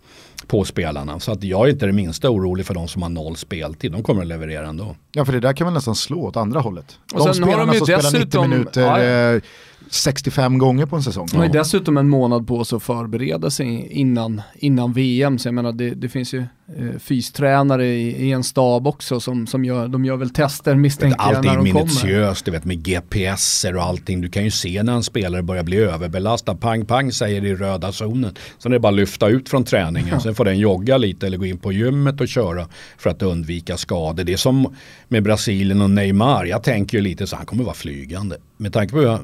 [0.51, 1.21] på spelarna.
[1.21, 3.93] Så att jag är inte det minsta orolig för de som har noll speltid.
[3.93, 4.97] De kommer att leverera ändå.
[5.13, 6.99] Ja för det där kan man nästan slå åt andra hållet.
[7.15, 9.41] Och de spelarna som dessutom, spelar 90 minuter ja, ja.
[9.90, 11.26] 65 gånger på en säsong.
[11.31, 15.38] De har ju dessutom en månad på sig att förbereda sig innan, innan VM.
[15.38, 16.38] Så jag menar det, det finns ju
[16.76, 21.18] eh, fystränare i, i, en stab också som, som gör, de gör väl tester misstänker
[21.18, 21.59] jag när de kommer.
[21.59, 24.20] Allting minutiöst, du vet med GPSer och allting.
[24.20, 26.55] Du kan ju se när en spelare börjar bli överbelastad.
[26.55, 28.35] Pang, pang säger det i röda zonen.
[28.59, 30.09] Sen är det bara att lyfta ut från träningen.
[30.12, 30.20] Ja.
[30.20, 33.76] Sen får den jogga lite eller gå in på gymmet och köra för att undvika
[33.76, 34.24] skador.
[34.24, 34.74] Det är som
[35.09, 36.44] med Brasilien och Neymar.
[36.44, 38.37] Jag tänker ju lite så han kommer vara flygande.
[38.61, 39.18] Med tanke på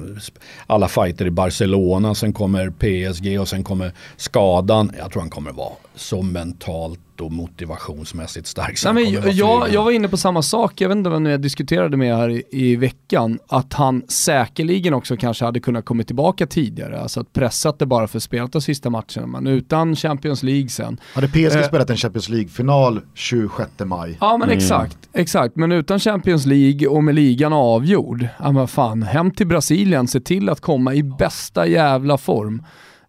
[0.67, 4.91] alla fighter i Barcelona, sen kommer PSG och sen kommer skadan.
[4.97, 8.79] Jag tror han kommer vara så mentalt och motivationsmässigt stark.
[8.85, 11.97] Nej, men jag, jag var inne på samma sak, jag vet inte vem jag diskuterade
[11.97, 17.01] med här i, i, veckan, att han säkerligen också kanske hade kunnat komma tillbaka tidigare,
[17.01, 20.99] alltså att pressat det bara för spelat de sista matcherna, men utan Champions League sen.
[21.13, 24.17] Hade PSG eh, spelat en Champions League-final 26 maj?
[24.21, 24.57] Ja men mm.
[24.57, 29.47] exakt, exakt, men utan Champions League och med ligan avgjord, ja men fan, hem till
[29.47, 32.63] Brasilien, se till att komma i bästa jävla form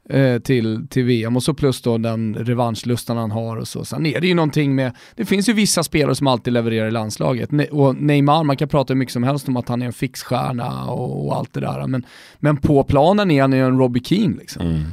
[0.09, 3.85] eh, till, till VM och så plus då den revanschlustan han har och så.
[3.85, 6.91] Sen är det ju någonting med, det finns ju vissa spelare som alltid levererar i
[6.91, 7.51] landslaget.
[7.51, 9.93] Ne och Neymar, man kan prata hur mycket som helst om att han är en
[9.93, 12.07] fixstjärna och, och allt det där, men,
[12.39, 14.63] men på planen är han ju en Robbie Keane liksom.
[14.63, 14.85] Mm.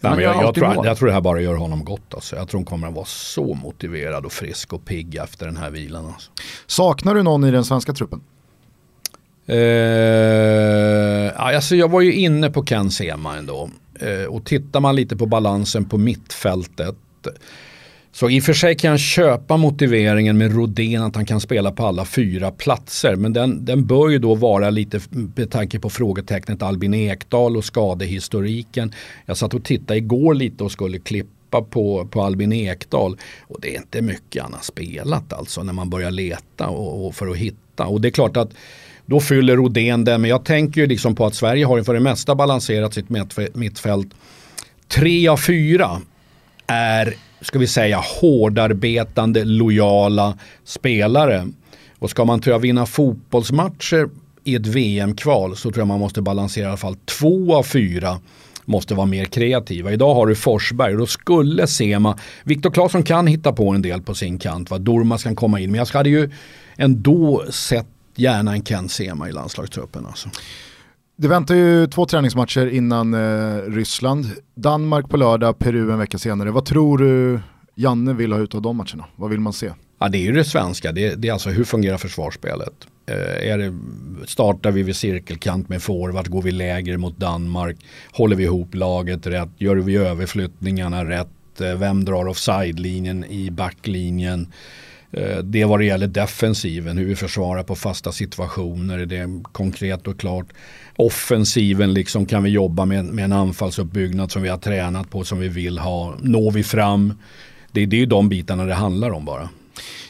[0.00, 2.14] Nej, men jag, jag, tror, jag, tror, det här bara gör honom gott.
[2.14, 2.36] Alltså.
[2.36, 5.70] Jag tror hon kommer att vara så motiverad och frisk och pigg efter den här
[5.70, 6.06] vilan.
[6.06, 6.30] Alltså.
[6.66, 8.20] Saknar du någon i den svenska truppen?
[9.46, 13.70] Eh, alltså jag var ju inne på Ken Sema ändå.
[14.00, 16.96] Eh, och tittar man lite på balansen på mittfältet
[18.12, 21.72] så i och för sig kan jag köpa motiveringen med Rodén att han kan spela
[21.72, 23.16] på alla fyra platser.
[23.16, 27.64] Men den, den bör ju då vara lite med tanke på frågetecknet Albin Ekdal och
[27.64, 28.92] skadehistoriken.
[29.26, 33.16] Jag satt och tittade igår lite och skulle klippa på, på Albin Ekdal.
[33.42, 37.14] Och det är inte mycket han har spelat alltså när man börjar leta och, och
[37.14, 37.86] för att hitta.
[37.86, 38.50] Och det är klart att
[39.08, 40.18] då fyller Rodén det.
[40.18, 43.08] Men jag tänker ju liksom på att Sverige har för det mesta balanserat sitt
[43.54, 44.08] mittfält.
[44.88, 46.00] Tre av fyra
[46.66, 51.48] är, ska vi säga, hårdarbetande, lojala spelare.
[51.98, 54.08] Och ska man tror jag vinna fotbollsmatcher
[54.44, 58.20] i ett VM-kval så tror jag man måste balansera i alla fall två av fyra
[58.64, 59.92] måste vara mer kreativa.
[59.92, 64.02] Idag har du Forsberg och då skulle Sema, Viktor Claesson kan hitta på en del
[64.02, 64.78] på sin kant, va?
[64.78, 66.30] Dormas kan komma in, men jag hade ju
[66.76, 67.86] ändå sett
[68.18, 70.06] gärna en Ken Sema i landslagstruppen.
[70.06, 70.28] Alltså.
[71.16, 74.26] Det väntar ju två träningsmatcher innan eh, Ryssland.
[74.54, 76.50] Danmark på lördag, Peru en vecka senare.
[76.50, 77.40] Vad tror du
[77.74, 79.04] Janne vill ha ut av de matcherna?
[79.16, 79.72] Vad vill man se?
[80.00, 80.92] Ja, det är ju det svenska.
[80.92, 82.74] Det, det är alltså hur fungerar försvarsspelet?
[83.06, 83.78] Eh, är det,
[84.26, 87.76] startar vi vid cirkelkant med forward, går vi lägre mot Danmark,
[88.12, 94.52] håller vi ihop laget rätt, gör vi överflyttningarna rätt, eh, vem drar offside-linjen i backlinjen?
[95.12, 100.06] Eh, det vad det gäller defensiven, hur vi försvarar på fasta situationer, är det konkret
[100.06, 100.46] och klart.
[100.96, 105.38] Offensiven, liksom kan vi jobba med, med en anfallsuppbyggnad som vi har tränat på, som
[105.38, 106.14] vi vill ha.
[106.20, 107.14] Når vi fram?
[107.72, 109.48] Det, det är ju de bitarna det handlar om bara.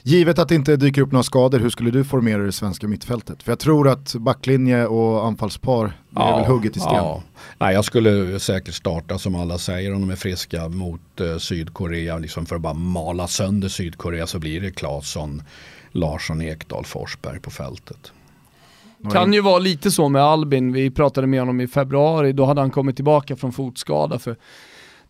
[0.03, 3.43] Givet att det inte dyker upp några skador, hur skulle du formera det svenska mittfältet?
[3.43, 6.95] För jag tror att backlinje och anfallspar ja, är väl hugget i sten.
[6.95, 7.23] Ja.
[7.59, 12.19] Nej, jag skulle säkert starta som alla säger om de är friska mot eh, Sydkorea.
[12.19, 15.43] Liksom för att bara mala sönder Sydkorea så blir det Claesson,
[15.93, 18.13] Larsson, Ekdal, Forsberg på fältet.
[19.13, 22.61] Kan ju vara lite så med Albin, vi pratade med honom i februari, då hade
[22.61, 24.37] han kommit tillbaka från fotskada för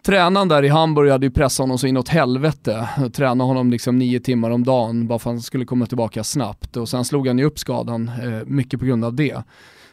[0.02, 2.88] Tränaren där i Hamburg hade ju pressat honom så inåt helvete.
[3.12, 6.76] Tränade honom liksom nio timmar om dagen bara för att han skulle komma tillbaka snabbt.
[6.76, 9.42] Och sen slog han ju upp skadan, eh, mycket på grund av det.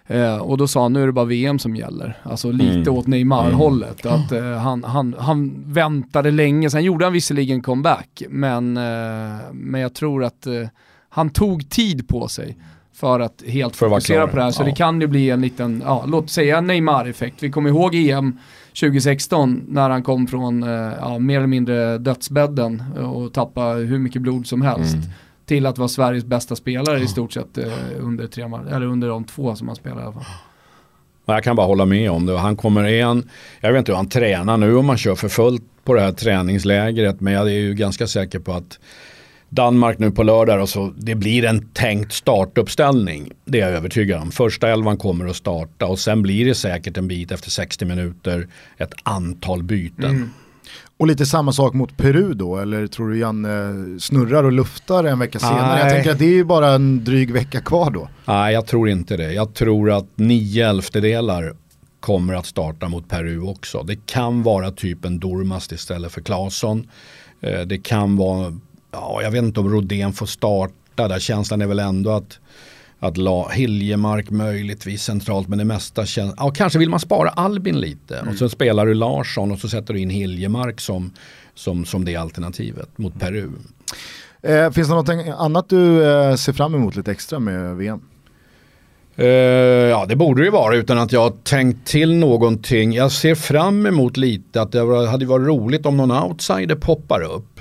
[0.07, 2.17] Eh, och då sa han, nu är det bara VM som gäller.
[2.23, 2.93] Alltså lite mm.
[2.93, 4.05] åt Neymar-hållet.
[4.05, 4.19] Mm.
[4.19, 9.81] Att, eh, han, han, han väntade länge, sen gjorde han visserligen comeback, men, eh, men
[9.81, 10.67] jag tror att eh,
[11.09, 12.57] han tog tid på sig
[12.95, 14.51] för att helt för fokusera på det här.
[14.51, 14.65] Så ja.
[14.65, 17.43] det kan ju bli en liten, ja, låt säga Neymar-effekt.
[17.43, 18.39] Vi kommer ihåg EM
[18.79, 24.21] 2016 när han kom från eh, ja, mer eller mindre dödsbädden och tappade hur mycket
[24.21, 24.95] blod som helst.
[24.95, 25.07] Mm.
[25.45, 27.67] Till att vara Sveriges bästa spelare i stort sett eh,
[27.99, 30.23] under, tre, eller under de två som han spelade i alla fall.
[31.25, 32.37] Jag kan bara hålla med om det.
[32.37, 33.29] Han kommer en,
[33.61, 36.11] jag vet inte hur han tränar nu om man kör för fullt på det här
[36.11, 38.79] träningslägret men jag är ju ganska säker på att
[39.49, 43.31] Danmark nu på lördag och så det blir en tänkt startuppställning.
[43.45, 44.31] Det är jag övertygad om.
[44.31, 48.47] Första elvan kommer att starta och sen blir det säkert en bit efter 60 minuter
[48.77, 50.09] ett antal byten.
[50.09, 50.29] Mm.
[50.97, 55.19] Och lite samma sak mot Peru då, eller tror du Janne snurrar och luftar en
[55.19, 55.67] vecka senare?
[55.67, 55.79] Nej.
[55.79, 58.09] Jag tänker att det är ju bara en dryg vecka kvar då.
[58.25, 59.33] Nej, jag tror inte det.
[59.33, 61.53] Jag tror att nio elftedelar
[61.99, 63.83] kommer att starta mot Peru också.
[63.83, 66.87] Det kan vara typ en Dormast istället för Claesson.
[67.41, 68.59] Eh, det kan vara
[68.95, 71.19] ja, jag vet inte om Rodén får starta där.
[71.19, 72.39] Känslan är väl ändå att,
[72.99, 77.79] att La, Hiljemark möjligtvis centralt men det mesta känns, ja kanske vill man spara Albin
[77.79, 78.31] lite mm.
[78.31, 81.11] och så spelar du Larsson och så sätter du in Hiljemark som,
[81.53, 83.49] som, som det alternativet mot Peru.
[84.41, 88.01] Eh, finns det något annat du eh, ser fram emot lite extra med VM?
[89.19, 92.93] Uh, ja det borde det vara utan att jag har tänkt till någonting.
[92.93, 97.54] Jag ser fram emot lite att det hade varit roligt om någon outsider poppar upp.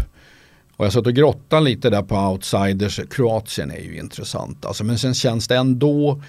[0.76, 3.00] Och jag satt och grottade lite där på outsiders.
[3.10, 4.64] Kroatien är ju intressant.
[4.64, 6.22] Alltså, men sen känns det ändå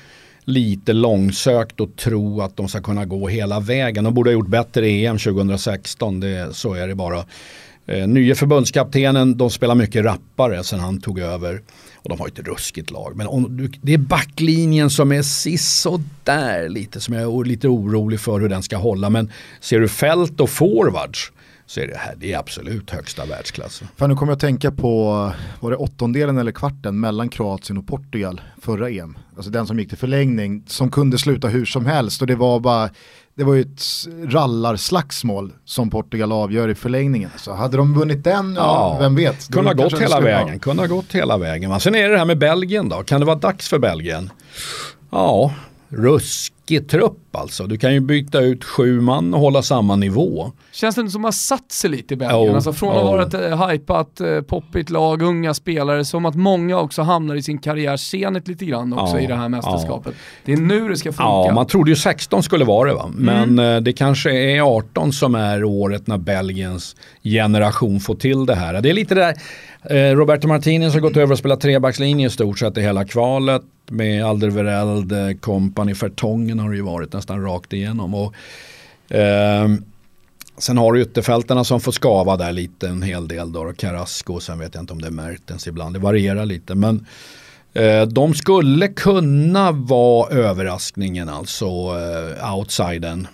[0.45, 4.03] lite långsökt att tro att de ska kunna gå hela vägen.
[4.03, 7.25] De borde ha gjort bättre i EM 2016, det, så är det bara.
[7.87, 11.61] Eh, nye förbundskaptenen, de spelar mycket rappare sen han tog över.
[11.95, 13.15] Och de har ett ruskigt lag.
[13.15, 18.19] Men om du, det är backlinjen som är sisådär lite, som jag är lite orolig
[18.19, 19.09] för hur den ska hålla.
[19.09, 21.31] Men ser du fält och forwards
[21.65, 23.83] så är det här det är absolut högsta världsklass.
[23.95, 25.11] Fan, nu kommer jag att tänka på,
[25.59, 29.17] var det åttondelen eller kvarten mellan Kroatien och Portugal förra EM?
[29.35, 32.59] Alltså den som gick till förlängning, som kunde sluta hur som helst och det var
[32.59, 32.89] bara,
[33.35, 33.81] det var ju ett
[34.33, 37.29] rallarslagsmål som Portugal avgör i förlängningen.
[37.37, 39.51] Så hade de vunnit den, ja, vem vet.
[39.51, 41.79] Kunde ha gått hela vägen, kunde ha gått hela vägen.
[41.79, 44.29] Sen är det det här med Belgien då, kan det vara dags för Belgien?
[45.09, 45.53] Ja,
[45.89, 47.67] ruskig trupp alltså.
[47.67, 50.51] Du kan ju byta ut sju man och hålla samma nivå.
[50.71, 52.51] Känns det inte som att man satt sig lite i Belgien?
[52.51, 52.97] Oh, alltså från oh.
[52.97, 57.35] att vara ett uh, hypat, uh, poppigt lag, unga spelare, som att många också hamnar
[57.35, 60.13] i sin karriär senet lite grann också oh, i det här mästerskapet.
[60.45, 61.23] Det är nu det ska funka.
[61.23, 63.11] Ja, man trodde ju 16 skulle vara det va.
[63.15, 63.83] Men mm.
[63.83, 68.81] det kanske är 18 som är året när Belgiens generation får till det här.
[68.81, 69.35] Det är lite det där
[69.89, 73.61] Eh, Roberto Martinez har gått över och spelat trebackslinje i stort sett i hela kvalet.
[73.89, 78.13] Med Alderweireld, Company, Fertongen har det ju varit nästan rakt igenom.
[78.15, 78.33] Och,
[79.15, 79.69] eh,
[80.57, 83.73] Sen har du ytterfältarna som får skava där lite en hel del då.
[83.77, 85.95] Carrasco, sen vet jag inte om det är Mertens ibland.
[85.95, 86.75] Det varierar lite.
[86.75, 87.05] Men
[87.73, 93.27] eh, de skulle kunna vara överraskningen, alltså eh, outsidern.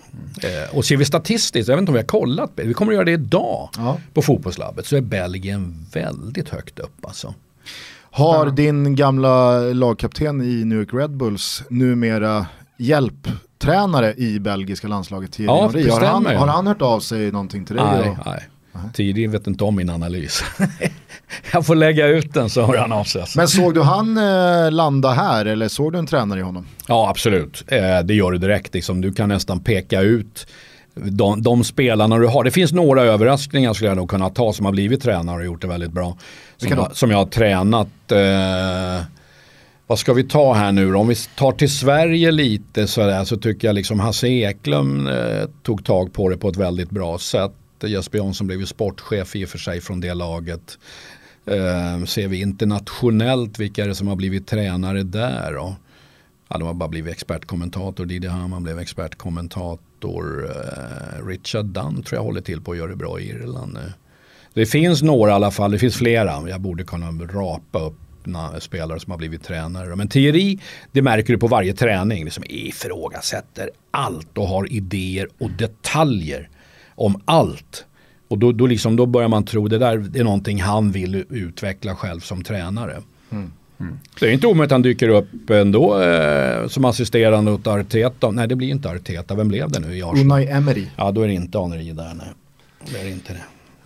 [0.44, 2.96] Eh, och ser vi statistiskt, jag vet inte om vi har kollat, vi kommer att
[2.96, 3.98] göra det idag Ja.
[4.14, 7.34] på fotbollslabbet, så är Belgien väldigt högt upp alltså.
[8.12, 12.45] Har din gamla lagkapten i New York Red Bulls numera
[12.78, 15.89] hjälptränare i belgiska landslaget Thierry Ja, Henry?
[15.89, 17.86] Har han, har han hört av sig någonting till dig?
[17.86, 18.32] Nej, då?
[18.32, 18.47] nej.
[18.93, 20.43] Tidig vet inte om min analys.
[21.54, 23.24] jag får lägga ut den så hör han av sig.
[23.36, 26.65] Men såg du han eh, landa här eller såg du en tränare i honom?
[26.88, 27.63] Ja, absolut.
[27.67, 28.74] Eh, det gör du direkt.
[28.74, 29.02] Liksom.
[29.02, 30.47] Du kan nästan peka ut
[30.95, 32.43] de, de spelarna du har.
[32.43, 35.62] Det finns några överraskningar skulle jag nog kunna ta som har blivit tränare och gjort
[35.62, 36.17] det väldigt bra.
[36.69, 38.12] Som, jag, som jag har tränat.
[38.12, 39.06] Eh,
[39.88, 41.00] vad ska vi ta här nu då?
[41.00, 45.50] Om vi tar till Sverige lite så, där, så tycker jag liksom Hasse Eklund eh,
[45.63, 47.52] tog tag på det på ett väldigt bra sätt.
[47.84, 50.78] Jesper Jansson blev ju sportchef i och för sig från det laget.
[51.45, 55.76] Eh, ser vi internationellt vilka är det som har blivit tränare där då?
[56.47, 58.06] Ja, de har bara blivit expertkommentator.
[58.06, 60.52] Didi Hamann blev expertkommentator.
[60.52, 63.93] Eh, Richard Dunn tror jag håller till på att göra det bra i Irland nu.
[64.54, 66.50] Det finns några i alla fall, det finns flera.
[66.50, 67.98] Jag borde kunna rapa upp
[68.60, 69.96] spelare som har blivit tränare.
[69.96, 70.60] Men Thierry,
[70.92, 76.50] det märker du på varje träning, liksom ifrågasätter allt och har idéer och detaljer
[76.96, 77.86] om allt.
[78.28, 81.96] Och då, då, liksom, då börjar man tro det där är någonting han vill utveckla
[81.96, 83.02] själv som tränare.
[84.20, 88.32] Det är inte omöjligt att han dyker upp ändå eh, som assisterande åt Arteta.
[88.32, 90.26] Nej det blir inte Arteta, vem blev det nu i Arsenal?
[90.26, 90.86] Unai Emery.
[90.96, 92.28] Ja då är det inte Henri där nej.
[92.92, 93.44] Det är inte det.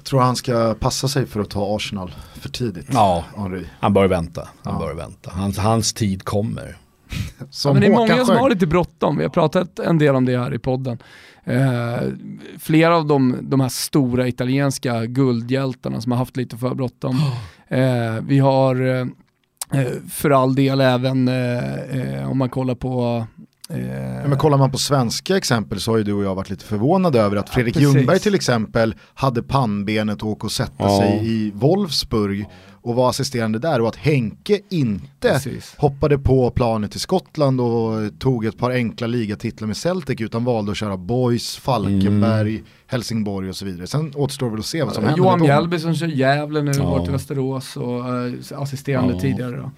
[0.10, 2.88] Tror han ska passa sig för att ta Arsenal för tidigt.
[2.92, 3.64] Ja, Henry.
[3.80, 4.48] han bör vänta.
[4.64, 4.80] Han Ja.
[4.80, 5.32] bör vänta.
[5.34, 6.78] Hans, hans tid kommer.
[7.50, 8.42] Som Ja, men det är Håkan många som Sjögren.
[8.42, 9.18] har lite bråttom.
[9.18, 10.98] Vi har pratat en del om det här i podden.
[11.44, 11.98] Eh,
[12.60, 17.16] flera av de, de här stora italienska guldhjältarna som har haft lite för bråttom.
[17.68, 19.08] Eh, vi har eh,
[19.82, 23.26] eh, för all del även eh, eh, om man kollar på
[23.70, 26.66] Ja, men kollar man på svenska exempel så har ju du och jag varit lite
[26.66, 27.96] förvånade över att Fredrik precis.
[27.96, 31.00] Ljungberg till exempel hade pannbenet och åka och sätta Ja.
[31.00, 32.46] sig i Wolfsburg
[32.82, 35.76] och var assisterande där och att Henke inte Precis.
[35.78, 40.72] hoppade på planet i Skottland och tog ett par enkla ligatitlar med Celtic utan valde
[40.72, 43.88] att köra Boys, Falkenberg, Helsingborg och så vidare.
[43.88, 45.42] Sen återstår väl att se vad som händer Johan.
[45.42, 46.90] Mjällby som kör Gävle nu, Ja.
[46.90, 49.20] varit i Västerås och eh, assisterande Ja.
[49.20, 49.58] tidigare.
[49.58, 49.72] Då.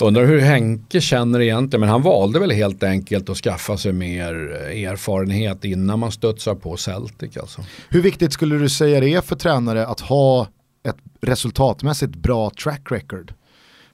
[0.00, 4.34] Undrar hur Henke känner egentligen, men han valde väl helt enkelt att skaffa sig mer
[4.70, 7.64] erfarenhet innan man studsar på Celtic alltså.
[7.88, 10.48] Hur viktigt skulle du säga det är för tränare att ha
[10.88, 13.34] ett resultatmässigt bra track record?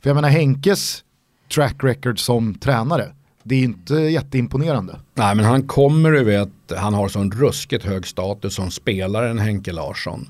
[0.01, 1.05] För jag menar Henkes
[1.55, 5.01] track record som tränare, det är inte jätteimponerande.
[5.15, 9.73] Nej men han kommer du vet, han har sån ruskigt hög status som spelaren Henke
[9.73, 10.29] Larsson.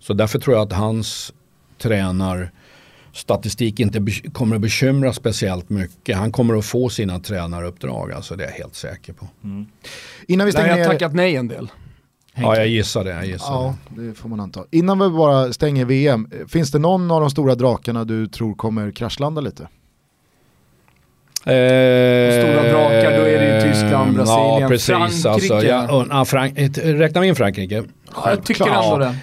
[0.00, 1.32] Så därför tror jag att hans
[3.12, 6.16] tränarstatistik inte kommer att bekymra speciellt mycket.
[6.16, 9.26] Han kommer att få sina tränaruppdrag, alltså det är jag helt säker på.
[9.42, 9.66] Innan
[10.28, 10.84] vi har stänger jag ner...
[10.84, 11.68] tackat nej en del.
[12.34, 14.64] Ja jag gissar det, jag gissar Ja, det får man anta.
[14.70, 18.90] Innan vi bara stänger VM, finns det någon av de stora drakarna du tror kommer
[18.90, 19.68] kraschlanda lite?
[21.44, 22.42] det.
[22.42, 25.28] Stora drakar, då är det ju Tyskland, Brasilien, ja, precis, Frankrike.
[25.30, 27.84] Alltså, ja, ja, Frank, räknar vi in Frankrike?
[28.14, 29.16] Ja, jag tycker ändå det.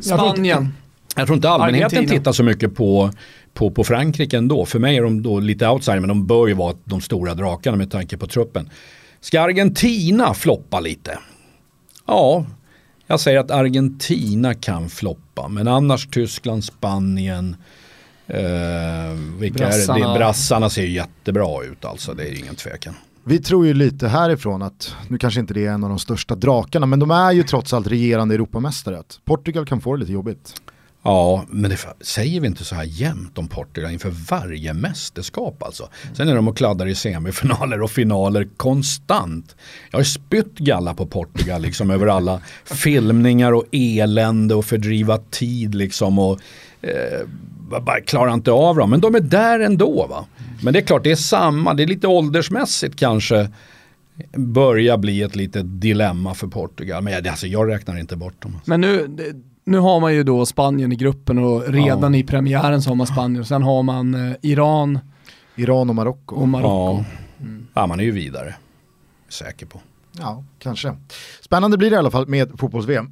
[0.02, 0.72] Spanien.
[1.16, 2.18] Jag tror inte allmänheten Argentina.
[2.18, 3.10] tittar så mycket på,
[3.54, 4.66] på, på Frankrike ändå.
[4.66, 7.76] För mig är de då lite outsider men de bör ju vara de stora drakarna
[7.76, 8.70] med tanke på truppen.
[9.20, 11.18] Ska Argentina floppa lite?
[12.06, 12.46] Ja,
[13.06, 15.48] jag säger att Argentina kan floppa.
[15.48, 17.56] Men annars Tyskland, Spanien,
[18.26, 18.36] eh,
[19.38, 19.86] vilka är det?
[19.86, 20.14] Brassarna.
[20.14, 22.94] Brassarna ser ju jättebra ut alltså, det är ingen tvekan.
[23.24, 26.34] Vi tror ju lite härifrån att, nu kanske inte det är en av de största
[26.34, 29.02] drakarna, men de är ju trots allt regerande Europamästare.
[29.24, 30.54] Portugal kan få det lite jobbigt.
[31.06, 35.88] Ja, men det säger vi inte så här jämt om Portugal inför varje mästerskap alltså.
[36.12, 39.56] Sen är de och kladdar i semifinaler och finaler konstant.
[39.90, 45.74] Jag har spytt galla på Portugal liksom över alla filmningar och elände och fördriva tid
[45.74, 46.40] liksom och
[46.82, 47.28] eh,
[47.80, 48.90] bara klarar inte av dem.
[48.90, 50.26] Men de är där ändå va.
[50.62, 53.50] Men det är klart det är samma, det är lite åldersmässigt kanske
[54.36, 57.02] börjar bli ett litet dilemma för Portugal.
[57.02, 58.54] Men jag, alltså, jag räknar inte bort dem.
[58.54, 58.70] Alltså.
[58.70, 59.08] Men nu,
[59.66, 62.20] nu har man ju då Spanien i gruppen och redan Ja.
[62.20, 64.98] i premiären så har man Spanien och sen har man eh, Iran
[65.56, 66.36] Iran och Marocko.
[66.36, 67.04] och Marocko.
[67.38, 67.46] Ja.
[67.74, 68.54] ja, man är ju vidare.
[69.28, 69.80] Säker på.
[70.18, 70.96] Ja, kanske.
[71.44, 73.06] Spännande blir det i alla fall med fotbolls-VM.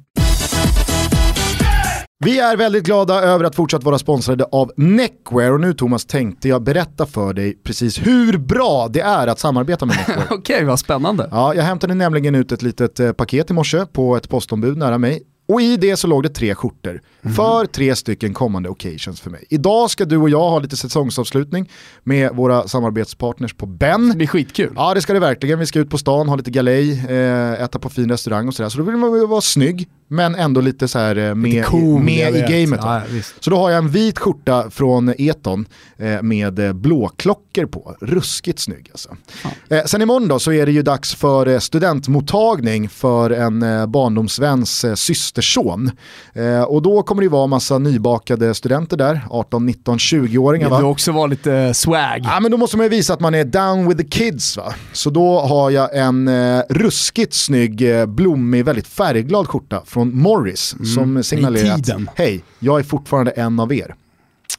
[2.25, 6.49] Vi är väldigt glada över att fortsatt vara sponsrade av Neckwear och nu Thomas tänkte
[6.49, 10.25] jag berätta för dig precis hur bra det är att samarbeta med Neckwear.
[10.25, 11.27] Okej, okay, vad spännande.
[11.31, 14.97] Ja, jag hämtade nämligen ut ett litet eh, paket i morse på ett postombud nära
[14.97, 17.35] mig och i det så låg det tre skjortor mm.
[17.35, 19.43] för tre stycken kommande occasions för mig.
[19.49, 21.69] Idag ska du och jag ha lite säsongsavslutning
[22.03, 24.09] med våra samarbetspartners på Ben.
[24.09, 24.73] Det blir skitkul.
[24.75, 25.59] Ja det ska det verkligen.
[25.59, 28.69] Vi ska ut på stan, ha lite galej, eh, äta på fin restaurang och sådär.
[28.69, 32.35] Så då vill man vara snygg men ändå lite så här eh, med, cool, med
[32.35, 32.79] i gamet.
[32.83, 33.01] Ja,
[33.39, 35.65] så då har jag en vit skjorta från Eton
[35.97, 37.95] eh, med eh, blåklockor på.
[38.01, 39.09] Ruskigt snygg alltså.
[39.67, 39.87] Ja.
[39.87, 45.91] Sen imorgon då så är det ju dags för studentmottagning för en barndomsväns systerson.
[46.67, 50.69] Och då kommer det ju vara massa nybakade studenter där, 18, 19, 20-åringar.
[50.69, 52.21] Vill du också vara lite swag?
[52.23, 54.73] Ja men då måste man ju visa att man är down with the kids va.
[54.93, 56.29] Så då har jag en
[56.69, 60.85] ruskigt snygg, blommig, väldigt färgglad skjorta från Morris mm.
[60.85, 63.95] som signalerar att hej, jag är fortfarande en av er.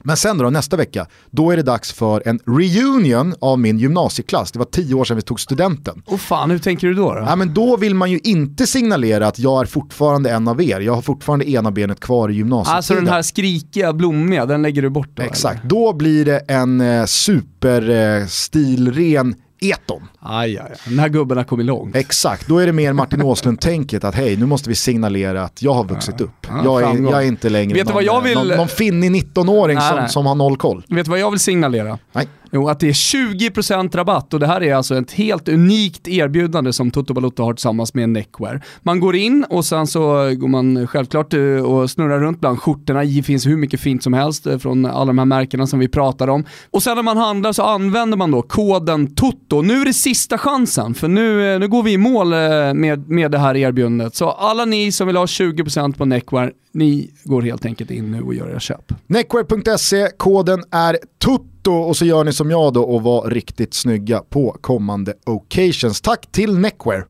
[0.03, 4.53] Men sen då, nästa vecka, då är det dags för en reunion av min gymnasieklass.
[4.53, 6.03] Det var tio år sedan vi tog studenten.
[6.07, 7.14] Och fan, hur tänker du då?
[7.14, 10.62] Då, ja, men då vill man ju inte signalera att jag är fortfarande en av
[10.62, 10.80] er.
[10.80, 12.76] Jag har fortfarande ena benet kvar i gymnasietiden.
[12.76, 15.22] Alltså den här skrikiga, blommiga, den lägger du bort då?
[15.22, 15.68] Exakt, eller?
[15.68, 20.02] då blir det en eh, superstilren eh, eton.
[20.20, 21.96] Aj, aj, Den här gubben har kommit långt.
[21.96, 25.74] Exakt, då är det mer Martin Åslund-tänket att hej, nu måste vi signalera att jag
[25.74, 26.46] har vuxit upp.
[26.48, 28.34] Ja, jag, är, jag, är, inte längre Vet någon, jag vill...
[28.34, 30.84] någon, någon finnig 19-åring som, som har noll koll.
[30.88, 31.98] Vet du vad jag vill signalera?
[32.12, 32.28] Nej.
[32.53, 36.72] Jo, att det är 20% rabatt och det här är alltså ett helt unikt erbjudande
[36.72, 38.64] som Toto Balotto har tillsammans med Neckwear.
[38.82, 40.01] Man går in och sen så
[40.34, 43.05] går man självklart eh, och snurrar runt bland skjortorna.
[43.05, 45.88] Det finns hur mycket fint som helst eh, från alla de här märkena som vi
[45.88, 46.44] pratar om.
[46.70, 49.62] Och sen när man handlar så använder man då koden TOTO.
[49.62, 52.28] Nu är det sista chansen, för nu, eh, nu går vi i mål
[52.74, 54.14] med, med det här erbjudandet.
[54.14, 58.22] Så alla ni som vill ha 20% på Neckwear, ni går helt enkelt in nu
[58.22, 58.92] och gör era köp.
[59.07, 64.18] Neckwear.se, koden är TOTO och så gör ni som jag då och var riktigt snygga
[64.18, 66.00] på kommande occasions.
[66.00, 67.06] Tack till Neckwear!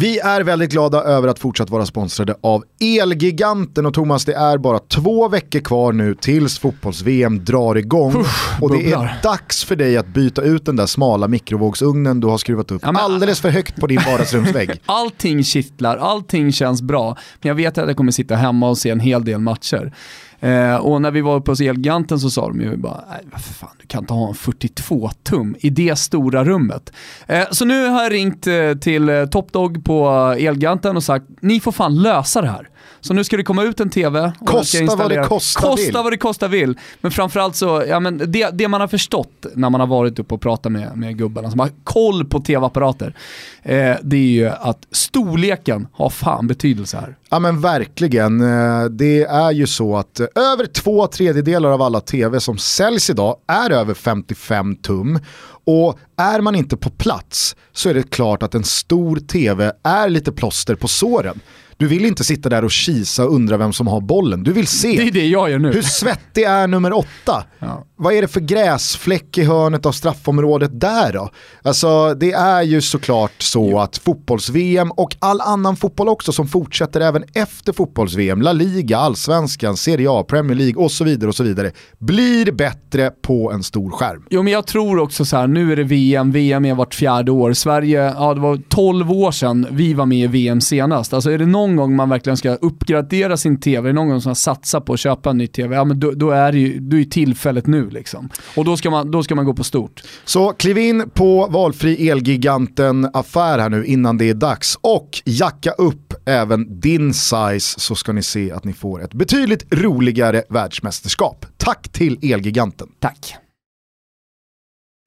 [0.00, 4.58] Vi är väldigt glada över att fortsatt vara sponsrade av Elgiganten och Thomas det är
[4.58, 8.20] bara två veckor kvar nu tills fotbolls-VM drar igång.
[8.20, 12.26] Uff, och det är dags för dig att byta ut den där smala mikrovågsugnen du
[12.26, 14.80] har skruvat upp ja, men, alldeles för högt på din vardagsrumsvägg.
[14.86, 17.16] allting kittlar, allting känns bra.
[17.40, 19.92] Men jag vet att jag kommer sitta hemma och se en hel del matcher.
[20.40, 23.40] Eh, och när vi var uppe hos Elgiganten så sa de ju bara, nej vad
[23.40, 26.92] fan, du kan inte ha en 42 tum i det stora rummet.
[27.26, 31.24] Eh, så nu har jag ringt eh, till eh, Topdog på eh, Elgiganten och sagt,
[31.40, 32.68] ni får fan lösa det här.
[33.00, 34.32] Så nu ska det komma ut en TV.
[34.44, 35.94] Kosta vad det kostar Kosta vill.
[35.94, 36.78] vad det kostar vill.
[37.00, 40.34] Men framförallt så, ja men det, det man har förstått när man har varit uppe
[40.34, 43.14] och pratat med, med gubbarna som har koll på TV-apparater,
[43.62, 47.16] eh, det är ju att storleken har fan betydelse här.
[47.30, 48.40] Ja men verkligen.
[48.40, 53.10] Eh, det är ju så att eh, över två tredjedelar av alla tv som säljs
[53.10, 55.18] idag är över 55 tum.
[55.64, 60.08] Och är man inte på plats så är det klart att en stor tv är
[60.08, 61.40] lite plåster på såren.
[61.80, 64.42] Du vill inte sitta där och kisa och undra vem som har bollen.
[64.42, 65.72] Du vill se det är det jag gör nu.
[65.72, 67.44] hur svettig är nummer åtta.
[67.58, 67.84] Ja.
[68.02, 71.30] Vad är det för gräsfläck i hörnet av straffområdet där då?
[71.62, 77.00] Alltså det är ju såklart så att fotbolls-VM och all annan fotboll också som fortsätter
[77.00, 81.42] även efter fotbolls-VM, La Liga, Allsvenskan, Serie A, Premier League och så vidare och så
[81.42, 84.24] vidare, blir bättre på en stor skärm.
[84.30, 87.30] Jo men jag tror också så här, nu är det VM, VM är vart fjärde
[87.30, 87.52] år.
[87.52, 91.12] Sverige, ja det var 12 år sedan vi var med i VM senast.
[91.12, 94.20] Alltså är det någon gång man verkligen ska uppgradera sin tv, är det någon gång
[94.20, 96.78] som satsar på att köpa en ny tv, ja men då, då är det ju,
[96.80, 98.28] då är tillfället nu liksom.
[98.56, 100.02] Och då ska, man, då ska man gå på stort.
[100.24, 106.14] Så kliv in på valfri Elgiganten-affär här nu innan det är dags och jacka upp
[106.24, 111.46] även din size så ska ni se att ni får ett betydligt roligare världsmästerskap.
[111.56, 112.88] Tack till Elgiganten.
[112.98, 113.34] Tack.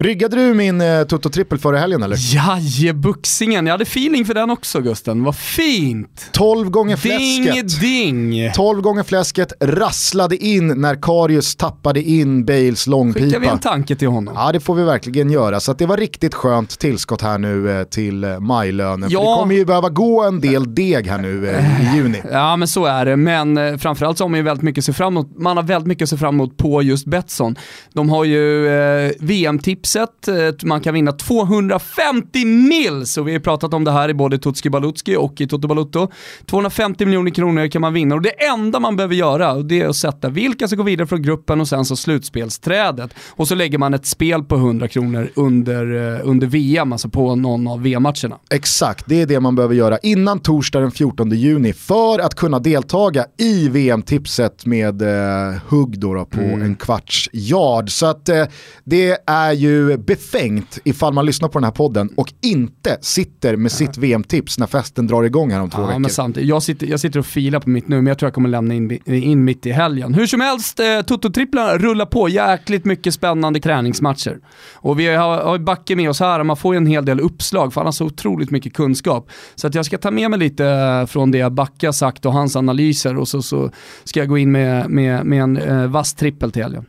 [0.03, 2.17] Ryggade du min eh, Toto-trippel förra helgen eller?
[2.35, 5.23] Jajebuxingen, jag hade feeling för den också Gusten.
[5.23, 6.29] Vad fint!
[6.31, 7.81] 12 gånger fläsket.
[7.81, 8.51] Ding ding!
[8.55, 13.25] 12 gånger fläsket rasslade in när Karius tappade in Bales långpipa.
[13.25, 14.33] Skickar vi en tanke till honom?
[14.37, 15.59] Ja det får vi verkligen göra.
[15.59, 19.09] Så det var riktigt skönt tillskott här nu eh, till eh, majlönen.
[19.09, 19.19] Ja.
[19.19, 22.21] För det kommer ju behöva gå en del deg här nu eh, i juni.
[22.31, 24.85] Ja men så är det, men eh, framförallt så har man ju väldigt mycket att
[24.85, 25.37] se fram emot.
[25.37, 27.55] Man har väldigt mycket att se fram emot på just Betsson.
[27.93, 30.27] De har ju eh, VM-tips VM-tipset.
[30.27, 34.37] Eh, man kan vinna 250 mils och vi har pratat om det här i både
[34.37, 36.07] Tutski Balutski och i Toto Balutto.
[36.45, 39.95] 250 miljoner kronor kan man vinna och det enda man behöver göra det är att
[39.95, 43.13] sätta vilka som går vidare från gruppen och sen så slutspelsträdet.
[43.29, 47.35] Och så lägger man ett spel på 100 kronor under, eh, under VM, alltså på
[47.35, 48.37] någon av VM-matcherna.
[48.49, 52.59] Exakt, det är det man behöver göra innan torsdag den 14 juni för att kunna
[52.59, 56.61] deltaga i VM-tipset med eh, hugg då, då på mm.
[56.61, 57.89] en kvarts yard.
[57.89, 58.43] Så att eh,
[58.83, 63.71] det är ju befängt ifall man lyssnar på den här podden och inte sitter med
[63.71, 65.99] sitt VM-tips när festen drar igång här om två ja, veckor.
[65.99, 68.33] Men samtidigt, jag, sitter, jag sitter och filar på mitt nu, men jag tror jag
[68.33, 70.13] kommer lämna in, in mitt i helgen.
[70.13, 74.39] Hur som helst, eh, Toto-tripplarna rullar på jäkligt mycket spännande träningsmatcher.
[74.75, 77.73] Och vi har, har Backe med oss här, man får ju en hel del uppslag
[77.73, 79.29] för han har så otroligt mycket kunskap.
[79.55, 82.33] Så att jag ska ta med mig lite eh, från det Backe har sagt och
[82.33, 83.71] hans analyser och så, så
[84.03, 86.85] ska jag gå in med, med, med en eh, vass trippel till helgen.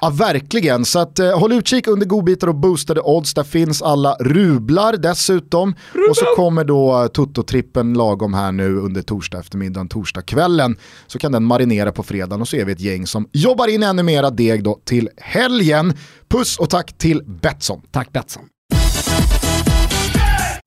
[0.00, 0.84] Ja, verkligen.
[0.84, 3.34] Så att, eh, håll utkik under godbitar och boostade odds.
[3.34, 5.74] Där finns alla rublar dessutom.
[5.92, 6.10] Rubel!
[6.10, 10.76] Och så kommer då Toto-trippen lagom här nu under torsdag eftermiddagen, torsdagskvällen.
[11.06, 13.82] Så kan den marinera på fredagen och så är vi ett gäng som jobbar in
[13.82, 15.94] ännu mera deg då till helgen.
[16.28, 17.80] Puss och tack till Betsson.
[17.90, 18.42] Tack Betsson.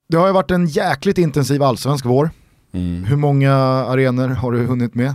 [0.10, 2.30] Det har ju varit en jäkligt intensiv allsvensk vår.
[2.74, 3.04] Mm.
[3.04, 5.14] Hur många arenor har du hunnit med?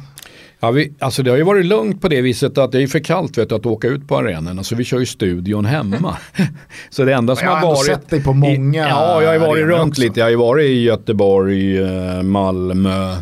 [0.61, 2.99] Ja, vi, alltså det har ju varit lugnt på det viset att det är för
[2.99, 6.17] kallt vet du, att åka ut på arenorna så vi kör ju studion hemma.
[6.91, 7.89] så det enda som jag har varit...
[7.89, 10.03] Jag har sett dig på många i, Ja, jag har varit runt också.
[10.03, 10.21] lite.
[10.21, 13.17] Jag har varit i Göteborg, eh, Malmö,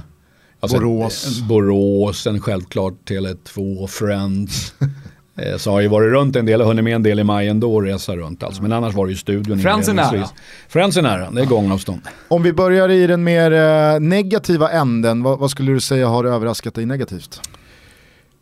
[0.61, 1.41] alltså, Borås.
[1.41, 4.75] Borås, en självklart Tele2, Friends.
[5.39, 7.49] Eh, så har ju varit runt en del och hunnit med en del i maj
[7.49, 8.63] ändå och resa runt alltså.
[8.63, 9.59] Men annars var det ju studion.
[9.59, 10.29] Friends är nära.
[10.69, 12.01] Friends är nära, det är gångavstånd.
[12.29, 16.25] Om vi börjar i den mer eh, negativa änden, vad, vad, skulle du säga har
[16.25, 17.41] överraskat dig negativt?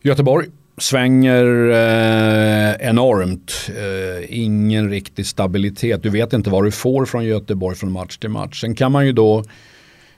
[0.02, 0.46] Göteborg
[0.78, 3.52] svänger eh, enormt.
[3.68, 6.02] Eh, ingen riktig stabilitet.
[6.02, 8.60] Du vet inte vad du får från Göteborg från match till match.
[8.60, 9.44] Sen kan man ju då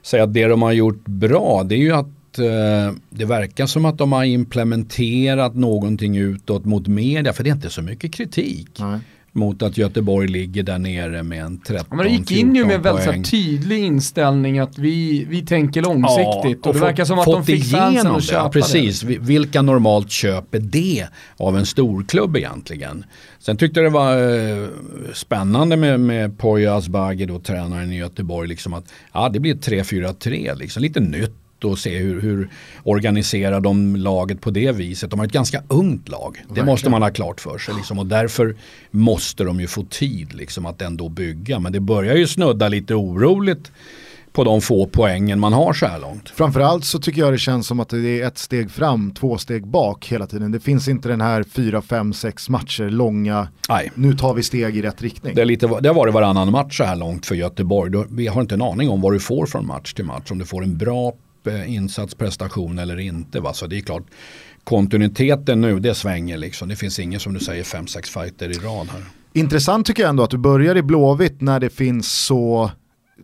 [0.01, 2.07] säga att det de har gjort bra det är ju att
[2.37, 7.55] Eh, det verkar som att de har implementerat någonting utåt mot media, för det är
[7.55, 8.69] inte så mycket kritik.
[8.79, 8.99] Nej.
[9.31, 12.75] mot att Göteborg ligger där nere med en 13 Men det gick in ju med
[12.75, 17.19] en väldigt tydlig inställning att vi, vi tänker långsiktigt ja, och, och det verkar som
[17.19, 18.49] att de fick fansen att köpa det.
[18.49, 19.17] Precis, det.
[19.17, 21.07] vilka normalt köper det
[21.37, 23.05] av en storklubb egentligen?
[23.39, 24.67] Sen tyckte jag det var eh,
[25.13, 30.55] spännande med, med Poya Asbaghi, då, tränaren i Göteborg, liksom att ja, det blir 3-4-3,
[30.55, 32.49] liksom, lite nytt och se hur, hur
[32.83, 35.09] organiserar de laget på det viset.
[35.09, 36.33] De har ett ganska ungt lag.
[36.33, 36.65] Det Verkligen.
[36.65, 37.75] måste man ha klart för sig.
[37.75, 37.99] Liksom.
[37.99, 38.55] Och därför
[38.91, 41.59] måste de ju få tid liksom, att ändå bygga.
[41.59, 43.71] Men det börjar ju snudda lite oroligt
[44.31, 46.29] på de få poängen man har så här långt.
[46.29, 49.67] Framförallt så tycker jag det känns som att det är ett steg fram, två steg
[49.67, 50.51] bak hela tiden.
[50.51, 53.91] Det finns inte den här fyra, fem, sex matcher långa, Nej.
[53.95, 55.35] nu tar vi steg i rätt riktning.
[55.35, 58.05] Det, är lite, det har varit varannan match så här långt för Göteborg.
[58.09, 60.31] Vi har inte en aning om vad du får från match till match.
[60.31, 61.13] Om du får en bra
[61.47, 63.39] Eh, insatsprestation eller inte.
[63.39, 63.53] Va?
[63.53, 64.03] Så det är klart,
[64.63, 66.69] kontinuiteten nu det svänger liksom.
[66.69, 69.03] Det finns ingen som du säger 5-6 fighter i rad här.
[69.33, 72.71] Intressant tycker jag ändå att du börjar i Blåvitt när det finns så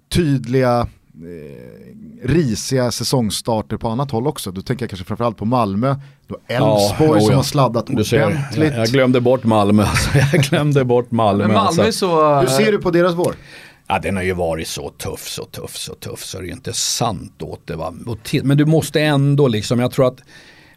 [0.09, 4.51] tydliga eh, risiga säsongstarter på annat håll också.
[4.51, 5.95] Du tänker kanske framförallt på Malmö,
[6.28, 8.07] då Elfsborg ja, som har sladdat ordentligt.
[8.07, 10.09] Ser, jag, jag, glömde bort Malmö, alltså.
[10.34, 11.43] jag glömde bort Malmö.
[11.43, 11.91] Men Malmö alltså.
[11.91, 12.39] så...
[12.39, 13.36] Hur ser du på deras vår?
[13.88, 16.73] Ja, den har ju varit så tuff, så tuff, så tuff så det är inte
[16.73, 17.75] sant åt det.
[17.75, 17.93] Va?
[18.43, 20.21] Men du måste ändå liksom, jag tror att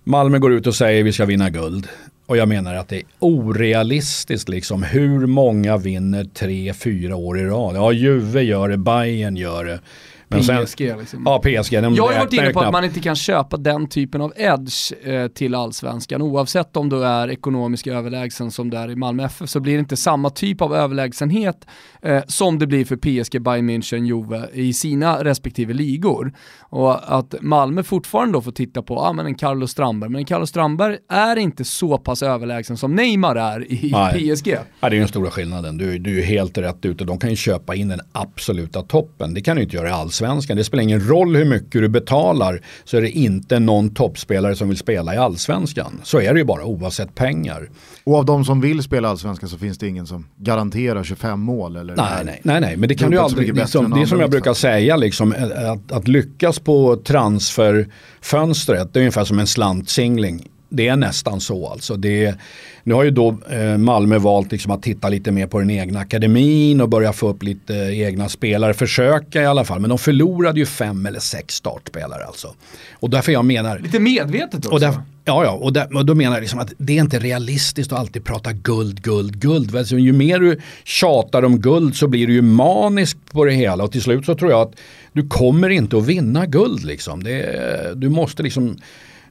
[0.04, 1.88] Malmö går ut och säger vi ska vinna guld.
[2.26, 7.44] Och jag menar att det är orealistiskt liksom hur många vinner tre, fyra år i
[7.44, 7.76] rad.
[7.76, 9.80] Ja, Juve gör det, Bayern gör det.
[10.29, 11.22] Men sen, PSG liksom.
[11.24, 11.72] Ja, PSG.
[11.72, 15.29] jag har varit inne på att man inte kan köpa den typen av edge eh,
[15.29, 16.22] till allsvenskan.
[16.22, 19.79] Oavsett om du är ekonomisk överlägsen som det är i Malmö FF så blir det
[19.79, 21.66] inte samma typ av överlägsenhet
[22.03, 26.33] eh, som det blir för PSG, Bayern München, Juve i sina respektive ligor.
[26.61, 30.18] Och att Malmö fortfarande då får titta på, ja ah, men en Carlos Strandberg, men
[30.18, 34.37] en Carlos Strandberg är inte så pass överlägsen som Neymar är i Nej.
[34.37, 34.49] PSG.
[34.81, 37.05] Ja, det är den stora skillnaden, du, du är helt rätt ute.
[37.05, 40.56] De kan ju köpa in den absoluta toppen, det kan du inte göra alls allsvenskan.
[40.56, 44.68] Det spelar ingen roll hur mycket du betalar så är det inte någon toppspelare som
[44.68, 46.00] vill spela i allsvenskan.
[46.02, 47.68] Så är det ju bara oavsett pengar.
[48.04, 51.76] Och av de som vill spela allsvenskan så finns det ingen som garanterar 25 mål?
[51.76, 53.54] Eller nej, nej, nej, nej, men det kan du aldrig.
[53.54, 55.34] Liksom, det är som jag brukar säga, liksom,
[55.72, 61.68] att, att lyckas på transferfönstret, det är ungefär som en slantsingling det är nästan så
[61.68, 61.96] alltså.
[61.96, 62.34] Det,
[62.82, 66.00] nu har ju då eh, Malmö valt liksom att titta lite mer på den egna
[66.00, 69.80] akademin och börja få upp lite egna spelare, försöka i alla fall.
[69.80, 72.54] Men de förlorade ju fem eller sex startspelare alltså.
[72.92, 73.78] Och därför jag menar...
[73.78, 74.70] Lite medvetet också.
[74.70, 77.18] Och därför, Ja, ja, och, där, och då menar jag liksom att det är inte
[77.18, 79.76] realistiskt att alltid prata guld, guld, guld.
[79.76, 83.84] Alltså, ju mer du tjatar om guld så blir du ju manisk på det hela
[83.84, 84.72] och till slut så tror jag att
[85.12, 86.84] du kommer inte att vinna guld.
[86.84, 87.22] Liksom.
[87.22, 88.76] Det, du måste liksom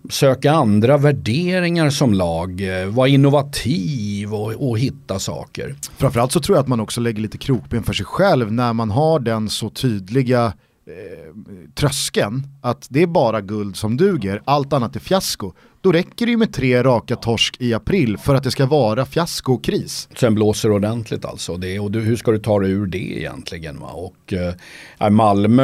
[0.09, 5.75] söka andra värderingar som lag, eh, vara innovativ och, och, hitta saker.
[5.97, 8.91] Framförallt så tror jag att man också lägger lite krokben för sig själv när man
[8.91, 10.53] har den så tydliga
[10.87, 11.33] eh,
[11.75, 15.53] tröskeln att det är bara guld som duger, allt annat är fiasko
[15.87, 19.05] då räcker det ju med tre raka torsk i april för att det ska vara
[19.05, 20.09] fiasko och kris.
[20.19, 21.57] Sen blåser det ordentligt alltså.
[21.57, 23.79] Det, och du, hur ska du ta dig ur det egentligen?
[23.79, 23.87] Va?
[23.87, 24.53] Och, eh,
[24.99, 25.63] äh, Malmö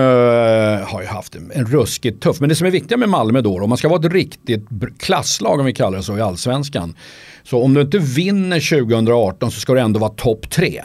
[0.79, 3.41] eh, har ju haft en, en ruskigt tuff, men det som är viktigt med Malmö
[3.41, 4.67] då, om man ska vara ett riktigt
[4.97, 6.95] klasslag om vi kallar det så i allsvenskan.
[7.43, 10.83] Så om du inte vinner 2018 så ska du ändå vara topp tre.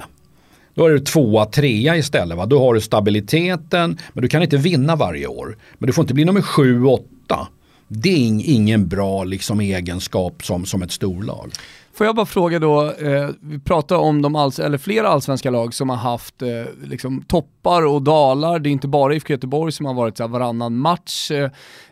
[0.79, 2.37] Då är du tvåa, trea istället.
[2.37, 2.47] Va?
[2.47, 5.57] Då har du stabiliteten, men du kan inte vinna varje år.
[5.79, 7.49] Men du får inte bli nummer sju, åtta.
[7.89, 11.53] Det är ingen bra liksom, egenskap som, som ett storlag.
[11.99, 15.75] Får jag bara fråga då, eh, vi pratar om de alls, eller flera allsvenska lag
[15.75, 16.49] som har haft eh,
[16.85, 18.59] liksom toppar och dalar.
[18.59, 21.31] Det är inte bara IFK Göteborg som har varit så här, varannan match.
[21.31, 21.45] Eh,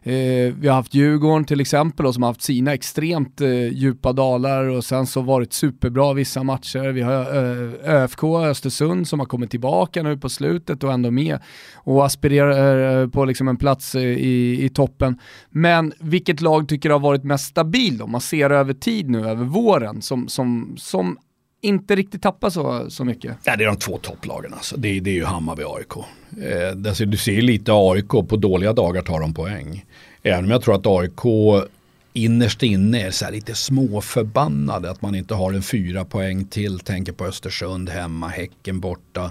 [0.02, 4.12] eh vi har haft Djurgården till exempel och som har haft sina extremt eh, djupa
[4.12, 6.92] dalar och sen så varit superbra vissa matcher.
[6.92, 11.38] Vi har eh, ÖFK Östersund som har kommit tillbaka nu på slutet och ändå med
[11.74, 15.18] och aspirerar eh, på liksom en plats eh, i, i toppen.
[15.50, 19.28] Men vilket lag tycker du har varit mest stabil om man ser över tid nu,
[19.28, 19.95] över våren?
[19.96, 21.18] Milan som, som, som
[21.62, 23.36] inte riktigt tappar så, så mycket?
[23.44, 24.76] Ja, det är de två topplagen alltså.
[24.76, 25.96] Det, det är ju Hammarby och AIK.
[26.42, 29.84] Eh, alltså, du ser lite AIK, på dåliga dagar tar de poäng.
[30.22, 31.66] Även om jag tror att AIK
[32.12, 36.80] innerst inne är så lite småförbannade att man inte har en fyra poäng till.
[36.80, 39.30] Tänker på Östersund hemma, Häcken borta.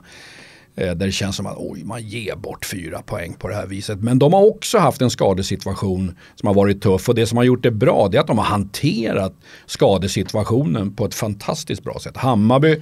[0.78, 3.68] Eh, där det känns som att oj, man ger bort fyra poäng på det här
[3.68, 4.00] viset.
[4.00, 7.44] Men de har också haft en skadesituation som har varit tuff och det som har
[7.44, 9.34] gjort det bra det är att de har hanterat
[9.66, 12.18] skadesituationen på ett fantastiskt bra sätt.
[12.18, 12.82] Hammarby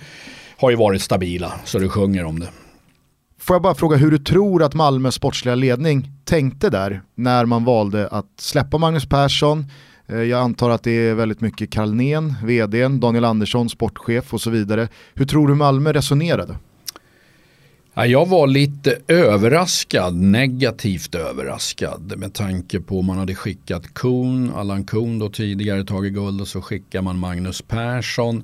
[0.58, 2.50] har ju varit stabila så det sjunger om det.
[3.40, 7.66] Får jag bara fråga hur du tror att Malmös sportsliga ledning tänkte där när man
[7.66, 9.66] valde att släppa Magnus Persson,
[10.08, 14.50] eh, jag antar att det är väldigt mycket Carlnén, vdn, Daniel Andersson, sportchef och så
[14.50, 14.88] vidare.
[15.14, 16.56] Hur tror du Malmö resonerade?
[17.96, 24.84] Ja, jag var lite överraskad, negativt överraskad med tanke på man hade skickat Kuhn, Allan
[24.84, 28.44] Kuhn då tidigare tagit guld och så skickar man Magnus Persson.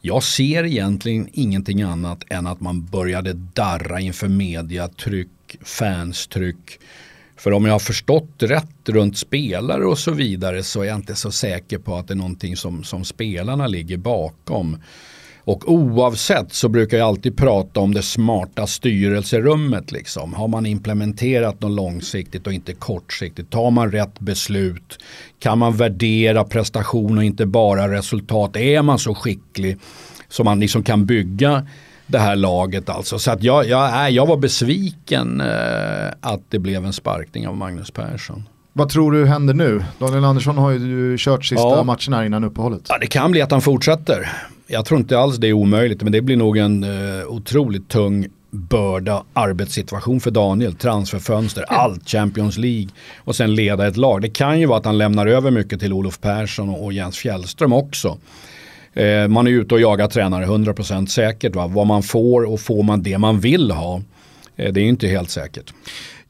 [0.00, 6.78] Jag ser egentligen ingenting annat än att man började darra inför mediatryck, fanstryck.
[7.36, 11.14] För om jag har förstått rätt runt spelare och så vidare så är jag inte
[11.14, 14.76] så säker på att det är någonting som, som spelarna ligger bakom.
[15.48, 19.92] Och oavsett så brukar jag alltid prata om det smarta styrelserummet.
[19.92, 20.34] Liksom.
[20.34, 23.50] Har man implementerat något långsiktigt och inte kortsiktigt?
[23.50, 24.98] Tar man rätt beslut?
[25.38, 28.56] Kan man värdera prestation och inte bara resultat?
[28.56, 29.78] Är man så skicklig
[30.28, 31.66] så man liksom kan bygga
[32.06, 33.18] det här laget alltså.
[33.18, 37.90] Så att jag, jag, jag var besviken eh, att det blev en sparkning av Magnus
[37.90, 38.44] Persson.
[38.78, 39.84] Vad tror du händer nu?
[39.98, 41.82] Daniel Andersson har ju kört sista ja.
[41.82, 42.82] matcherna innan uppehållet.
[42.88, 44.28] Ja, det kan bli att han fortsätter
[44.68, 48.26] jag tror inte alls det är omöjligt men det blir nog en uh, otroligt tung
[48.50, 50.74] börda arbetssituation för Daniel.
[50.74, 54.22] Transferfönster, allt Champions League och sen leda ett lag.
[54.22, 57.18] Det kan ju vara att han lämnar över mycket till Olof Persson och, och Jens
[57.18, 58.18] Fjällström också.
[58.94, 61.56] Eh, man är ute och jagar tränare 100% säkert.
[61.56, 61.66] Va?
[61.66, 64.02] Vad man får och får man det man vill ha.
[64.56, 65.74] Eh, det är inte helt säkert.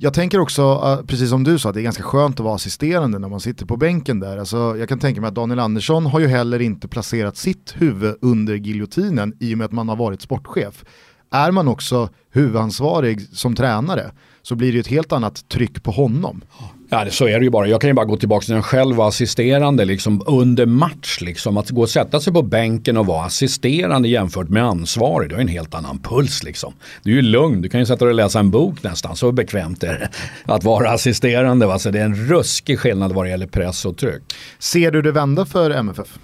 [0.01, 2.55] Jag tänker också, ah, precis som du sa, att det är ganska skönt att vara
[2.55, 4.38] assisterande när man sitter på bänken där.
[4.38, 8.16] Alltså, jag kan tänka mig att Daniel Andersson har ju heller inte placerat sitt huvud
[8.22, 10.84] under giljotinen i och med att man har varit sportchef.
[11.30, 16.42] Är man också huvudansvarig som tränare så blir det ett helt annat tryck på honom.
[16.91, 17.66] Ja, så är det ju bara.
[17.66, 21.20] Jag kan ju bara gå tillbaka till jag själv var assisterande liksom, under match.
[21.20, 21.57] Liksom.
[21.57, 25.41] Att gå och sätta sig på bänken och vara assisterande jämfört med ansvarig, det har
[25.41, 26.43] en helt annan puls.
[26.43, 26.74] Liksom.
[27.03, 29.16] Du är ju lugn, du kan ju sätta dig och läsa en bok nästan.
[29.16, 30.09] Så bekvämt är det
[30.53, 31.66] att vara assisterande.
[31.66, 31.78] Va?
[31.78, 34.22] Så det är en ruskig skillnad vad det gäller press och tryck.
[34.59, 36.18] Ser du det vända för MFF?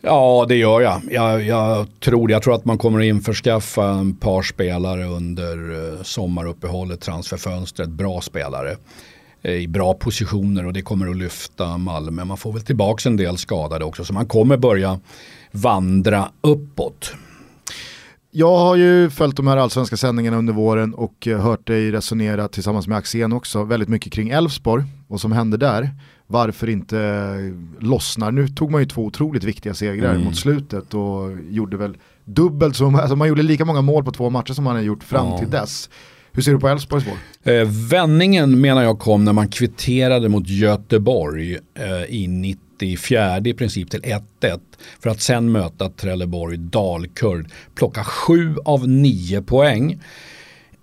[0.00, 1.00] Ja, det gör jag.
[1.10, 1.42] jag.
[1.42, 7.00] Jag, tror, jag tror att man kommer att införskaffa en par spelare under eh, sommaruppehållet,
[7.00, 8.76] transferfönstret, bra spelare
[9.44, 12.24] i bra positioner och det kommer att lyfta Malmö.
[12.24, 15.00] Man får väl tillbaka en del skadade också så man kommer börja
[15.50, 17.14] vandra uppåt.
[18.30, 22.48] Jag har ju följt de här allsvenska sändningarna under våren och eh, hört dig resonera
[22.48, 25.90] tillsammans med Axén också väldigt mycket kring Elfsborg och som hände där
[26.26, 27.36] varför inte
[27.78, 28.32] lossnar.
[28.32, 30.24] Nu tog man ju två otroligt viktiga segrar mm.
[30.24, 34.30] mot slutet och gjorde väl dubbelt så, alltså man gjorde lika många mål på två
[34.30, 35.38] matcher som man har gjort fram ja.
[35.38, 35.90] till dess.
[36.34, 37.16] Hur ser du på Elfsborgs mål?
[37.44, 43.90] Eh, vändningen menar jag kom när man kvitterade mot Göteborg eh, i 94 i princip
[43.90, 44.60] till 1-1
[45.00, 47.50] för att sen möta Trelleborg Dalkurd.
[47.74, 50.00] Plocka 7 av 9 poäng.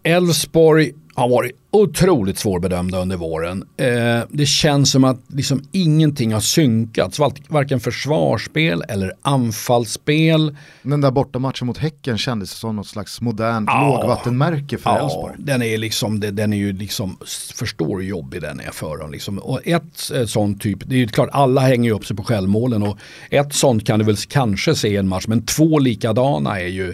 [0.04, 3.64] Elfsborg har varit otroligt svårbedömda under våren.
[3.78, 10.58] Eh, det känns som att liksom ingenting har synkats, varken försvarsspel eller anfallsspel.
[10.82, 15.36] Den där bortamatchen mot Häcken kändes som något slags modernt ja, lågvattenmärke för Elfsborg.
[15.38, 17.18] Ja, den är, liksom, den är ju liksom,
[17.56, 19.12] förstår hur jobbig den är för dem.
[19.12, 19.40] Liksom.
[19.40, 22.24] Och ett eh, sånt typ, det är ju klart alla hänger ju upp sig på
[22.24, 22.98] självmålen och
[23.30, 26.94] ett sånt kan du väl kanske se i en match, men två likadana är ju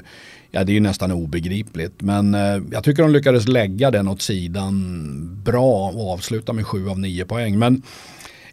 [0.52, 2.02] ja, det är ju nästan obegripligt.
[2.02, 6.90] Men eh, jag tycker de lyckades lägga den åt sidan bra och avsluta med 7
[6.90, 7.60] av 9 poäng.
[7.60, 7.82] Men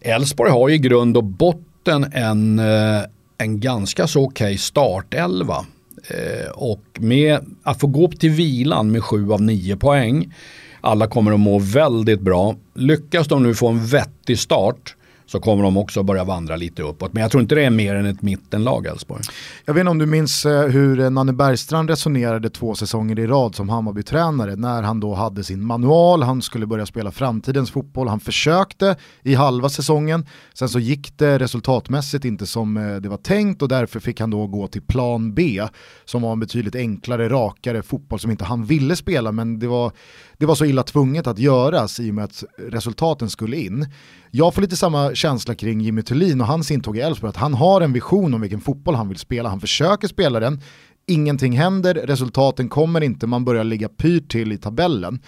[0.01, 3.03] Elfsborg har ju i grund och botten en, eh,
[3.39, 5.67] en ganska så okej okay startelva.
[6.09, 10.35] Eh, och med att få gå upp till vilan med 7 av 9 poäng.
[10.81, 12.57] Alla kommer att må väldigt bra.
[12.75, 17.13] Lyckas de nu få en vettig start så kommer de också börja vandra lite uppåt.
[17.13, 19.23] Men jag tror inte det är mer än ett mittenlag Elfsborg.
[19.65, 23.27] Jag vet inte om du minns eh, hur eh, Nanne Bergstrand resonerade två säsonger i
[23.27, 28.09] rad som Hammarby-tränare när han då hade sin manual, han skulle börja spela framtidens fotboll,
[28.09, 33.17] han försökte i halva säsongen, sen så gick det resultatmässigt inte som eh, det var
[33.17, 35.63] tänkt och därför fick han då gå till plan B
[36.05, 39.93] som var en betydligt enklare, rakare fotboll som inte han ville spela men det var,
[40.39, 43.89] det var så illa tvunget att göras i och med att resultaten skulle in.
[44.31, 47.55] Jag får lite samma känsla kring Jimmy Thulin och hans intåg i Elfsborg, att han
[47.55, 50.61] har en vision om vilken fotboll han vill spela, han försöker spela den,
[51.07, 55.19] ingenting händer, resultaten kommer inte, man börjar ligga pyrt till i tabellen.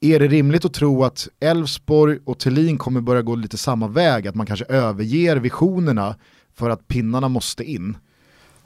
[0.00, 4.28] Är det rimligt att tro att Elfsborg och Thelin kommer börja gå lite samma väg,
[4.28, 6.14] att man kanske överger visionerna
[6.54, 7.96] för att pinnarna måste in?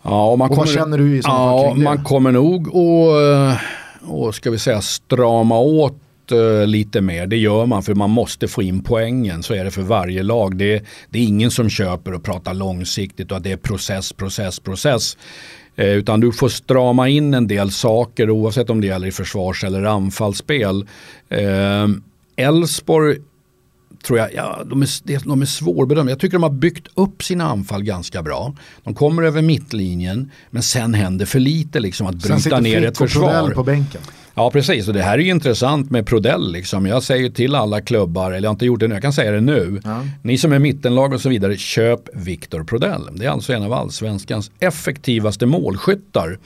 [0.03, 1.85] Ja, och man och kommer, vad känner du i ja, kring det?
[1.85, 3.61] Man kommer nog att,
[4.05, 7.27] och ska vi säga, strama åt eh, lite mer.
[7.27, 9.43] Det gör man för man måste få in poängen.
[9.43, 10.57] Så är det för varje lag.
[10.57, 14.61] Det, det är ingen som köper och pratar långsiktigt och att det är process, process,
[14.61, 15.17] process.
[15.77, 19.65] Eh, utan du får strama in en del saker oavsett om det gäller i försvars
[19.65, 20.87] eller anfallsspel.
[21.29, 21.89] Eh,
[24.03, 26.13] tror jag, ja, de, är, de är svårbedömda.
[26.13, 28.55] Jag tycker de har byggt upp sina anfall ganska bra.
[28.85, 33.51] De kommer över mittlinjen men sen händer för lite liksom att bryta ner ett försvar.
[33.51, 34.01] på bänken.
[34.35, 36.53] Ja precis och det här är ju intressant med Prodell.
[36.53, 36.87] Liksom.
[36.87, 39.31] Jag säger till alla klubbar, eller jag har inte gjort det nu, jag kan säga
[39.31, 39.81] det nu.
[39.85, 40.05] Ja.
[40.23, 43.09] Ni som är mittenlag och så vidare, köp Viktor Prodell.
[43.13, 46.39] Det är alltså en av allsvenskans effektivaste målskyttar.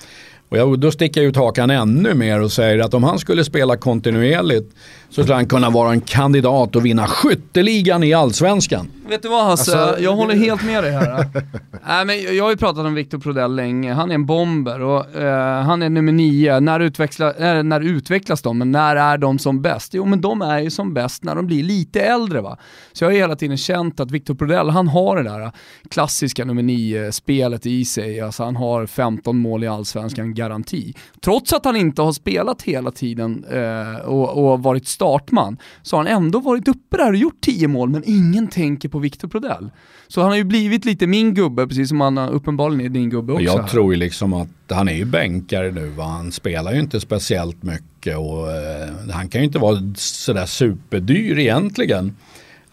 [0.48, 3.44] Och jag, då sticker jag ut hakan ännu mer och säger att om han skulle
[3.44, 4.74] spela kontinuerligt
[5.08, 8.88] så skulle han kunna vara en kandidat och vinna skytteligan i allsvenskan.
[9.08, 11.20] Vet du vad Hasse, alltså, jag håller helt med dig här.
[12.00, 15.06] äh, men jag har ju pratat om Victor Prodell länge, han är en bomber och
[15.16, 15.22] uh,
[15.62, 16.60] han är nummer nio.
[16.60, 17.32] När, utveckla,
[17.62, 18.58] när utvecklas de?
[18.58, 19.94] Men när är de som bäst?
[19.94, 22.58] Jo men de är ju som bäst när de blir lite äldre va.
[22.92, 25.52] Så jag har hela tiden känt att Victor Prodell, han har det där
[25.90, 28.20] klassiska nummer nio spelet i sig.
[28.20, 30.94] Alltså han har 15 mål i allsvenskan, garanti.
[31.20, 36.04] Trots att han inte har spelat hela tiden uh, och, och varit startman, så har
[36.04, 39.70] han ändå varit uppe där och gjort 10 mål, men ingen tänker på Victor Prodell.
[40.08, 43.32] Så han har ju blivit lite min gubbe, precis som han uppenbarligen är din gubbe
[43.32, 43.44] också.
[43.44, 46.04] Jag tror ju liksom att han är ju bänkare nu, va?
[46.04, 51.38] han spelar ju inte speciellt mycket och eh, han kan ju inte vara sådär superdyr
[51.38, 52.16] egentligen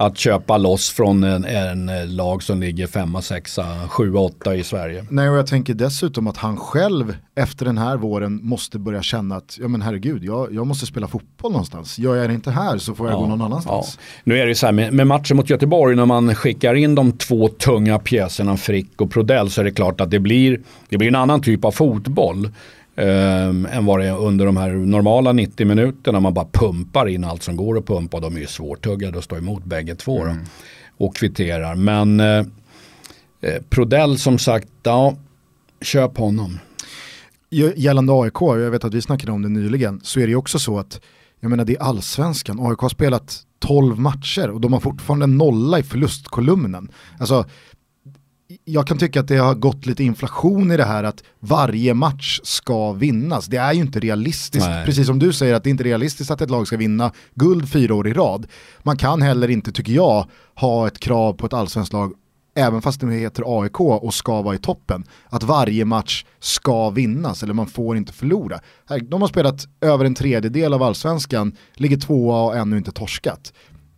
[0.06, 5.06] att köpa loss från en, en lag som ligger femma, sexa, sjua, åtta i Sverige.
[5.10, 9.36] Nej och jag tänker dessutom att han själv efter den här våren måste börja känna
[9.36, 11.99] att ja men herregud jag, jag måste spela fotboll någonstans.
[11.99, 13.97] Gör jag det inte här så får jag ja, gå någon annanstans.
[13.97, 14.04] Ja.
[14.24, 17.12] Nu är det så här med, med, matchen mot Göteborg när man skickar in de
[17.12, 21.08] två tunga pjäserna Frick och Prodell så är det klart att det blir, det blir
[21.08, 22.49] en annan typ av fotboll.
[22.95, 26.19] Um, än vad det är under de här normala 90 minuterna.
[26.19, 28.19] Man bara pumpar in allt som går att pumpa.
[28.19, 30.23] De är ju svårtuggade och står emot bägge två.
[30.23, 30.45] Mm.
[30.97, 31.75] och kvitterar.
[31.75, 32.45] Men uh,
[33.69, 35.15] Prodell som sagt, ja,
[35.81, 36.59] köp honom.
[37.75, 40.59] Gällande AIK, jag vet att vi snackade om det nyligen, så är det ju också
[40.59, 41.01] så att
[41.39, 45.79] jag menar det är allsvenskan, AIK har spelat 12 matcher och de har fortfarande nolla
[45.79, 46.91] i förlustkolumnen.
[47.19, 47.45] Alltså
[48.66, 52.39] jag kan tycka att det har gått lite inflation i det här att varje match
[52.43, 53.45] ska vinnas.
[53.45, 54.86] Det är ju inte realistiskt, Nej.
[54.86, 57.70] precis som du säger att det är inte realistiskt att ett lag ska vinna guld
[57.70, 58.47] fyra år i rad.
[58.84, 60.26] Man kan heller inte, tycker jag,
[60.56, 62.14] ha ett krav på ett allsvenskt lag
[62.56, 67.43] även fast det heter AIK och ska vara i toppen, att varje match ska vinnas
[67.43, 68.60] eller man får inte förlora.
[69.10, 73.54] De har spelat över en tredjedel av allsvenskan, ligger tvåa och ännu inte torskat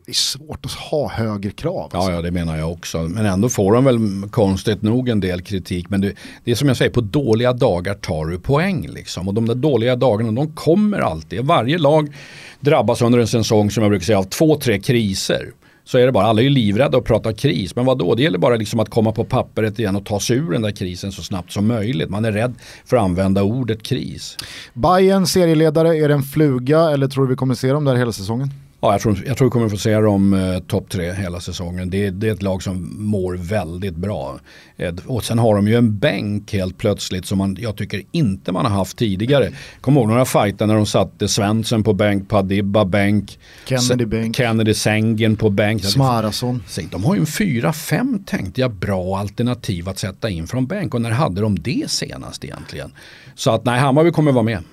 [0.06, 1.89] det är svårt att ha högre krav.
[1.93, 2.12] Alltså.
[2.12, 2.97] Ja, ja, det menar jag också.
[2.97, 3.99] Men ändå får de väl
[4.32, 5.89] konstigt nog en del kritik.
[5.89, 8.88] Men det, det är som jag säger, på dåliga dagar tar du poäng.
[8.88, 9.28] Liksom.
[9.28, 11.45] Och de där dåliga dagarna, de kommer alltid.
[11.45, 12.16] Varje lag
[12.60, 15.51] drabbas under en säsong, som jag brukar säga, av två, tre kriser.
[15.84, 17.76] Så är det bara, alla är ju livrädda att prata kris.
[17.76, 18.16] Men vad då?
[18.16, 20.72] det gäller bara liksom att komma på pappret igen och ta sig ur den där
[20.72, 22.10] krisen så snabbt som möjligt.
[22.10, 22.53] Man är rädd
[22.86, 24.38] för att använda ordet kris.
[24.74, 28.12] Bayern serieledare, är det en fluga eller tror du vi kommer se dem där hela
[28.12, 28.49] säsongen?
[28.86, 31.89] Ja, jag tror, jag tror vi kommer få se dem eh, topp tre hela säsongen.
[31.89, 34.39] Det, det, är ett lag som mår väldigt bra.
[34.77, 38.51] Eh, och sen har de ju en bänk helt plötsligt som man, jag tycker inte
[38.51, 39.51] man har haft tidigare.
[39.81, 44.73] Kommer ihåg några fighter när de satte Svensson på bänk, Padibba bänk, Kennedy bänk, Kennedy
[44.73, 45.86] Sängen på bänk.
[45.86, 46.63] Smarason.
[46.91, 50.93] De har ju en fyra, fem tänkte jag bra alternativ att sätta in från bänk.
[50.93, 52.91] Och när hade de det senast egentligen?
[53.36, 54.63] Så att nej, Hammarby kommer vara med.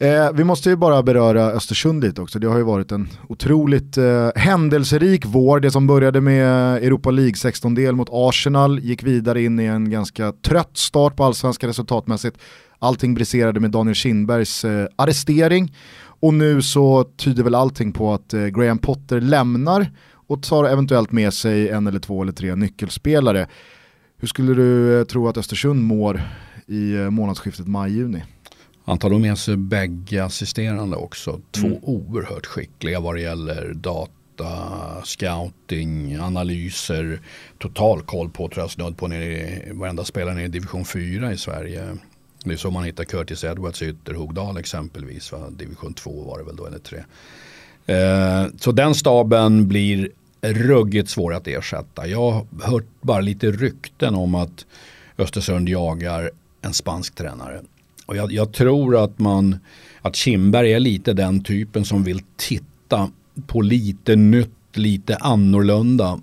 [0.00, 2.38] Eh, vi måste ju bara beröra Östersund lite också.
[2.38, 5.60] Det har ju varit en otroligt eh, händelserik vår.
[5.60, 10.32] Det som började med Europa League 16-del mot Arsenal gick vidare in i en ganska
[10.32, 12.38] trött start på allsvenska resultatmässigt.
[12.78, 15.74] Allting briserade med Daniel Kindbergs eh, arrestering
[16.20, 21.12] och nu så tyder väl allting på att eh, Graham Potter lämnar och tar eventuellt
[21.12, 23.46] med sig en eller två eller tre nyckelspelare.
[24.16, 26.20] Hur skulle du eh, tro att Östersund mår
[26.66, 28.22] i eh, månadsskiftet maj-juni?
[28.88, 31.40] Han tar då med sig bägge assisterande också.
[31.50, 31.78] Två mm.
[31.82, 37.20] oerhört skickliga vad det gäller data, scouting, analyser.
[37.58, 41.96] Total koll på tror jag snudd på nere varenda spelare i division 4 i Sverige.
[42.44, 45.32] Det är så man hittar Curtis Edwards i Ytterhogdal exempelvis.
[45.32, 45.50] Va?
[45.50, 46.98] Division 2 var det väl då eller 3.
[47.86, 50.10] Eh, så den staben blir
[50.42, 52.06] ruggigt svår att ersätta.
[52.06, 54.66] Jag har hört bara lite rykten om att
[55.18, 56.30] Östersund jagar
[56.62, 57.60] en spansk tränare.
[58.08, 59.56] Och jag, jag, tror att man,
[60.02, 63.10] att Kimberg är lite den typen som vill titta
[63.46, 66.20] på lite nytt, lite annorlunda.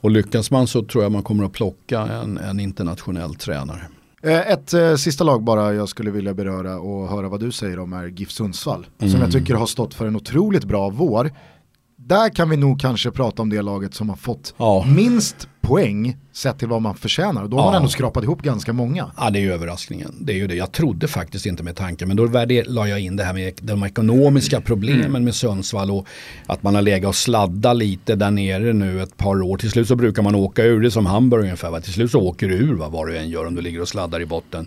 [0.00, 3.82] Och lyckas man så tror jag man kommer att plocka en, en internationell tränare.
[4.22, 7.78] Eh, ett eh, sista lag bara jag skulle vilja beröra och höra vad du säger
[7.78, 8.86] om är GIF Sundsvall.
[8.98, 9.12] Mm.
[9.12, 11.30] Som jag tycker har stått för en otroligt bra vår
[11.96, 14.86] där kan vi nog kanske prata om det laget som har fått ja.
[14.96, 17.48] minst poäng sett till vad man förtjänar.
[17.48, 17.66] Då har ja.
[17.66, 19.10] man ändå skrapat ihop ganska många.
[19.16, 20.14] Ja det är ju överraskningen.
[20.20, 20.54] Det är ju det.
[20.54, 22.08] Jag trodde faktiskt inte med tanken.
[22.08, 22.26] Men då
[22.66, 25.24] la jag in det här med de ekonomiska problemen mm.
[25.24, 26.06] med Sundsvall och
[26.46, 29.56] att man har legat och sladdat lite där nere nu ett par år.
[29.56, 31.70] Till slut så brukar man åka ur det som Hamburg ungefär.
[31.70, 31.80] Va?
[31.80, 32.88] Till slut så åker du ur va?
[32.88, 34.66] vad du än gör om du ligger och sladdar i botten.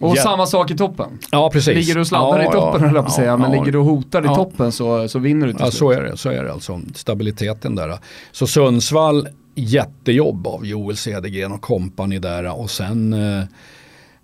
[0.00, 0.22] Och ja.
[0.22, 1.18] samma sak i toppen.
[1.30, 1.74] Ja, precis.
[1.74, 3.84] Ligger du och sladdar ja, i toppen, ja, jag på säga, men ligger du och
[3.84, 6.16] hotar i toppen så, så vinner du till ja, så är det.
[6.16, 6.80] Så är det alltså.
[6.94, 7.98] Stabiliteten där.
[8.32, 9.28] Så Sundsvall,
[9.60, 12.60] jättejobb av Joel Cedergren och kompani där.
[12.60, 13.44] Och sen eh,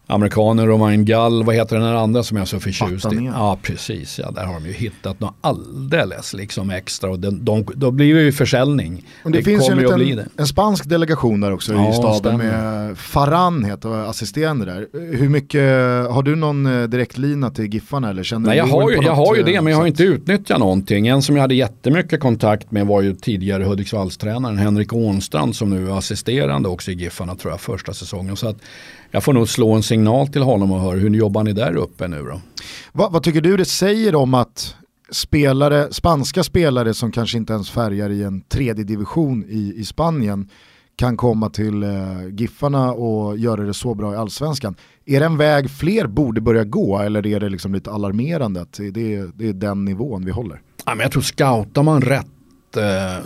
[0.09, 3.31] amerikaner, Romain Gall, vad heter den här andra som jag är så förtjust i?
[3.35, 7.67] Ja precis, ja, där har de ju hittat något alldeles liksom extra och de, de,
[7.75, 9.05] då blir det ju försäljning.
[9.25, 12.19] Och det, det finns ju en, liten, en spansk delegation där också ja, i staben
[12.19, 12.45] stämmer.
[12.45, 14.87] med Farran heter assisterande där.
[14.93, 15.63] Hur mycket,
[16.11, 19.37] har du någon eh, direktlina till Giffarna eller känner Nej, jag har, ju, jag har
[19.37, 21.07] ju det men jag har inte utnyttjat någonting.
[21.07, 25.91] En som jag hade jättemycket kontakt med var ju tidigare Hudiksvallstränaren Henrik Ånstrand som nu
[25.91, 28.37] är assisterande också i Giffarna tror jag första säsongen.
[28.37, 28.57] Så att
[29.11, 32.09] jag får nog slå en signal till honom och höra hur jobbar ni där uppe
[32.09, 32.41] nu då?
[32.93, 34.75] Vad, vad tycker du det säger om att
[35.11, 40.49] spelare, spanska spelare som kanske inte ens färgar i en tredje division i, i Spanien
[40.97, 41.91] kan komma till eh,
[42.31, 44.75] Giffarna och göra det så bra i allsvenskan.
[45.05, 48.73] Är det en väg fler borde börja gå eller är det liksom lite alarmerande att
[48.73, 50.61] det är, det är den nivån vi håller?
[50.85, 52.27] Ja, men jag tror scoutar man rätt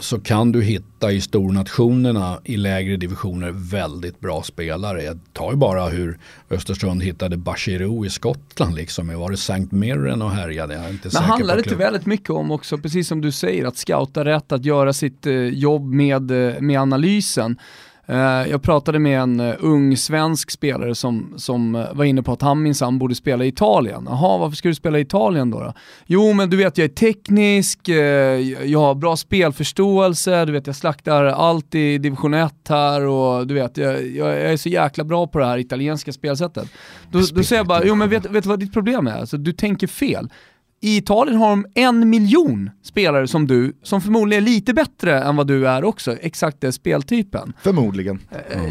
[0.01, 5.03] så kan du hitta i stornationerna i lägre divisioner väldigt bra spelare.
[5.03, 6.19] Jag tar ju bara hur
[6.51, 9.19] Östersund hittade Bachirou i Skottland liksom.
[9.19, 9.67] Var det St.
[9.71, 10.75] Mirren och härjade?
[10.75, 13.65] Jag är inte Men handlar det inte väldigt mycket om också, precis som du säger,
[13.65, 17.59] att scouta rätt, att göra sitt eh, jobb med, eh, med analysen.
[18.11, 22.33] Eh, jag pratade med en uh, ung svensk spelare som, som uh, var inne på
[22.33, 24.07] att han minsann borde spela i Italien.
[24.09, 25.73] Jaha, varför ska du spela i Italien då, då?
[26.07, 27.89] Jo, men du vet jag är teknisk,
[28.65, 33.55] jag har bra spelförståelse, du vet jag slaktar allt i division 1 här och du
[33.55, 36.69] vet jag, jag, är så jäkla bra på det här italienska spelsättet.
[37.11, 39.19] Då, då säger jag bara, jo men vet, vet du vad ditt problem är?
[39.19, 40.29] Alltså, du tänker fel.
[40.83, 45.37] I Italien har de en miljon spelare som du, som förmodligen är lite bättre än
[45.37, 47.53] vad du är också, exakt den speltypen.
[47.63, 48.19] Förmodligen.
[48.51, 48.71] Mm.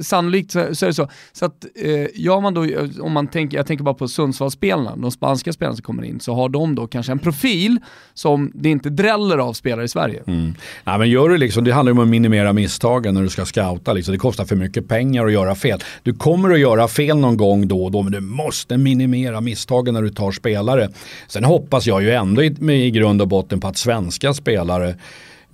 [0.00, 1.08] Sannolikt så, så, är det så.
[1.32, 4.96] Så att, eh, gör man då, eh, om man tänker, jag tänker bara på Sundsvallsspelarna,
[4.96, 7.78] de spanska spelarna som kommer in, så har de då kanske en profil
[8.14, 10.22] som det inte dräller av spelare i Sverige.
[10.26, 10.54] Mm.
[10.84, 13.92] Ja, men gör du liksom, det handlar om att minimera misstagen när du ska scouta.
[13.92, 14.12] Liksom.
[14.12, 15.80] Det kostar för mycket pengar att göra fel.
[16.02, 19.94] Du kommer att göra fel någon gång då och då, men du måste minimera misstagen
[19.94, 20.88] när du tar spelare.
[21.28, 22.56] Sen hoppas jag ju ändå i,
[22.86, 24.94] i grund och botten på att svenska spelare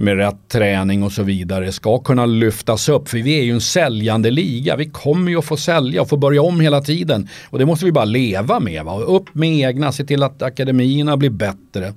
[0.01, 3.09] med rätt träning och så vidare ska kunna lyftas upp.
[3.09, 4.77] För vi är ju en säljande liga.
[4.77, 7.29] Vi kommer ju att få sälja och få börja om hela tiden.
[7.51, 8.85] Och det måste vi bara leva med.
[8.85, 9.01] Va?
[9.01, 11.93] Upp med egna, se till att akademierna blir bättre.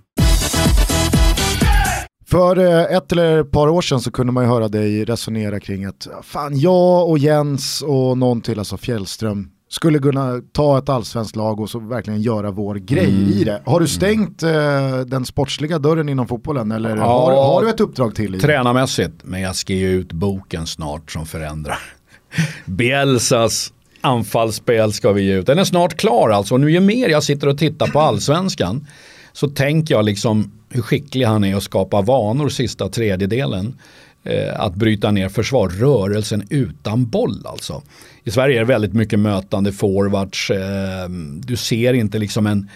[2.28, 5.60] För eh, ett eller ett par år sedan så kunde man ju höra dig resonera
[5.60, 10.90] kring att fan jag och Jens och någon till, alltså Fjällström, skulle kunna ta ett
[10.90, 13.30] allsvenskt lag och så verkligen göra vår grej mm.
[13.30, 13.62] i det.
[13.66, 17.80] Har du stängt eh, den sportsliga dörren inom fotbollen eller ja, har, har, du ett
[17.80, 18.36] uppdrag till?
[18.36, 21.80] I tränarmässigt, men jag ska ge ut boken snart som förändrar.
[22.66, 25.46] Bielsas anfallsspel ska vi ge ut.
[25.46, 26.58] Den är snart klar alltså.
[26.58, 28.88] Nu ju mer jag sitter och tittar på allsvenskan
[29.32, 33.76] så tänker jag liksom hur skicklig han är att skapa vanor sista tredjedelen.
[34.26, 37.82] Eh, att bryta ner försvar, rörelsen utan boll alltså.
[38.24, 40.52] I Sverige är det väldigt mycket mötande forwards.
[40.52, 41.10] Eh,
[41.40, 42.70] du ser inte liksom en,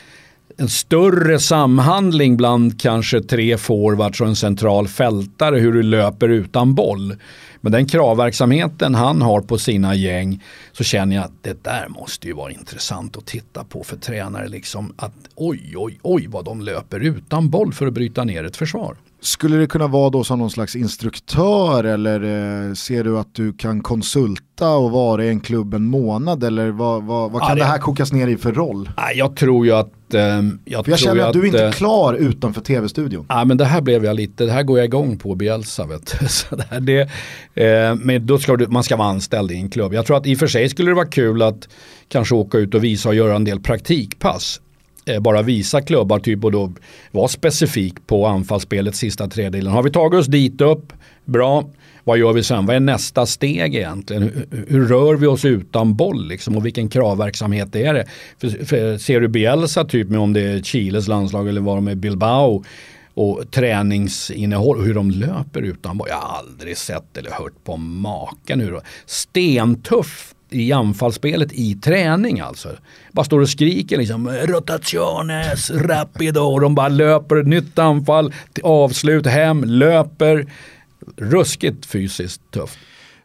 [0.58, 6.76] en större samhandling bland kanske tre forwards och en central fältare hur du löper utan
[6.76, 7.16] boll.
[7.62, 12.28] Men den kravverksamheten han har på sina gäng så känner jag att det där måste
[12.28, 14.48] ju vara intressant att titta på för tränare.
[14.48, 18.58] Liksom att oj, oj, oj vad de löper utan boll för att bryta ner ett
[18.58, 18.98] försvar.
[19.28, 22.23] Skulle det kunna vara då som någon slags instruktör eller
[22.67, 26.69] eh, ser du att du kan konsulta och vara i en klubb en månad eller
[26.69, 27.61] vad, vad, vad kan ja, det...
[27.61, 27.65] det...
[27.65, 28.89] här kokas ner i för roll?
[29.15, 30.13] Jag tror ju att...
[30.13, 30.21] Eh,
[30.65, 33.25] jag, jag känner att, att, du är inte är klar utanför tv-studion.
[33.30, 36.19] Ja men det här blev jag lite, det här går jag igång på Bielsa vet
[36.19, 36.25] du.
[36.30, 37.01] Så det, det,
[37.63, 39.93] eh, men då ska du, man ska vara anställd i en klubb.
[39.93, 41.69] Jag tror att i och för sig skulle det vara kul att
[42.07, 44.61] kanske åka ut och visa och göra en del praktikpass.
[45.08, 46.74] Eh, bara visa klubbar typ och då
[47.12, 49.74] vara specifik på anfallsspelets sista tredjedelen.
[49.74, 50.93] Har vi tagit oss dit upp,
[51.26, 51.70] bra.
[52.03, 52.66] Vad gör vi sen?
[52.66, 54.24] Vad är nästa steg egentligen?
[54.24, 56.58] Hur, hur rör vi oss utan boll liksom?
[56.58, 58.05] och vilken kravverksamhet är det?
[58.41, 61.88] För, för, ser du Bielsa typ med om det är Chiles landslag eller vad de
[61.88, 62.64] är Bilbao
[63.14, 66.08] och träningsinnehåll och hur de löper utan boll.
[66.10, 68.60] Jag har aldrig sett eller hört på maken.
[68.60, 72.70] Hur Stentuff i anfallsspelet i träning alltså.
[73.12, 78.34] Bara står och skriker liksom rotationes, rapido och de bara löper, nytt anfall,
[78.64, 80.48] avslut, hem, löper.
[81.18, 82.80] Ruskigt fysiskt tufft.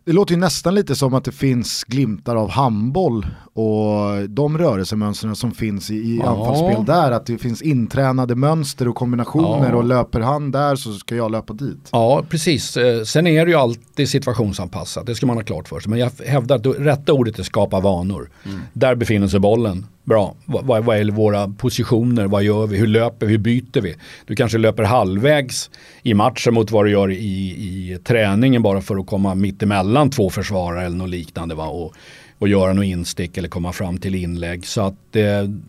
[0.05, 5.37] Det låter ju nästan lite som att det finns glimtar av handboll och de rörelsemönstren
[5.37, 6.31] som finns i, i ja.
[6.31, 9.77] anfallsspel där, att det finns intränade mönster och kombinationer ja.
[9.77, 11.89] och löper han där så ska jag löpa dit.
[11.91, 12.77] Ja, precis.
[12.77, 15.91] Eh, sen är det ju alltid situationsanpassat, det ska man ha klart för sig.
[15.91, 18.31] Men jag hävdar att rätta ordet är skapa vanor.
[18.45, 18.61] Mm.
[18.73, 19.87] Där befinner sig bollen.
[20.05, 23.97] Bra, vad, vad är våra positioner, vad gör vi, hur löper vi, hur byter vi?
[24.27, 25.71] Du kanske löper halvvägs
[26.03, 30.11] i matchen mot vad du gör i, i träningen bara för att komma mitt emellan
[30.11, 31.55] två försvarare eller något liknande.
[31.55, 31.67] Va?
[31.67, 31.95] Och,
[32.43, 34.67] och göra något instick eller komma fram till inlägg.
[34.67, 35.23] Så att eh,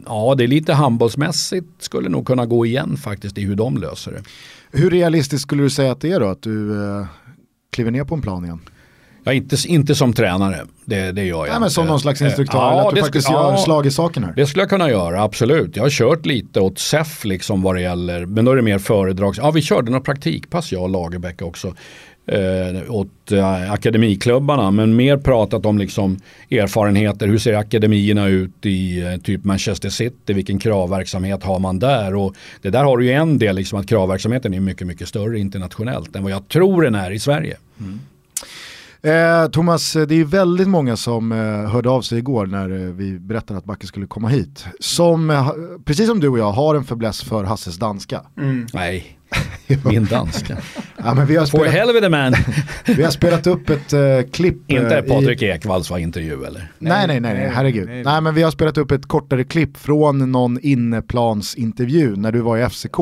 [0.06, 4.12] ja, det är lite handbollsmässigt skulle nog kunna gå igen faktiskt i hur de löser
[4.12, 4.24] det.
[4.78, 7.06] Hur realistiskt skulle du säga att det är då att du eh,
[7.72, 8.60] kliver ner på en plan igen?
[9.24, 12.58] Ja, inte, inte som tränare, det, det gör jag Nej, men som någon slags instruktör,
[12.58, 14.34] ja, eller att du faktiskt gör ja, slag i saken här.
[14.36, 15.76] Det skulle jag kunna göra, absolut.
[15.76, 18.80] Jag har kört lite åt SEF liksom vad det gäller, men då är det mer
[18.80, 19.38] föredrags.
[19.38, 21.74] Ja, vi körde några praktikpass jag och Lagerbäck också
[22.26, 26.20] eh, åt eh, akademiklubbarna men mer pratat om liksom
[26.52, 27.28] erfarenheter.
[27.28, 30.34] Hur ser akademierna ut i eh, typ Manchester City?
[30.34, 32.16] Vilken kravverksamhet har man där?
[32.16, 35.40] Och det där har du ju en del, liksom att kravverksamheten är mycket, mycket större
[35.40, 37.58] internationellt än vad jag tror den är i Sverige.
[37.80, 38.00] Mm.
[39.06, 43.20] Eh, Thomas, det är väldigt många som eh, hörde av sig igår när eh, vi
[43.20, 44.66] berättade att Backe skulle komma hit.
[44.80, 45.52] Som,
[45.86, 48.22] precis som du och jag, har en fäbless för Hasses danska.
[48.38, 48.68] Mm.
[48.74, 49.18] Nej,
[49.86, 50.58] min danska.
[50.98, 52.34] ja, men vi har spelat, For helvete man.
[52.86, 54.58] vi har spelat upp ett uh, klipp.
[54.72, 55.46] Inte uh, Patrik i...
[55.46, 56.72] Ekwalls intervju eller?
[56.80, 57.88] Nej, nej, nej, nej, herregud.
[57.88, 62.40] Nej, nej, men vi har spelat upp ett kortare klipp från någon inneplansintervju när du
[62.40, 63.00] var i FCK.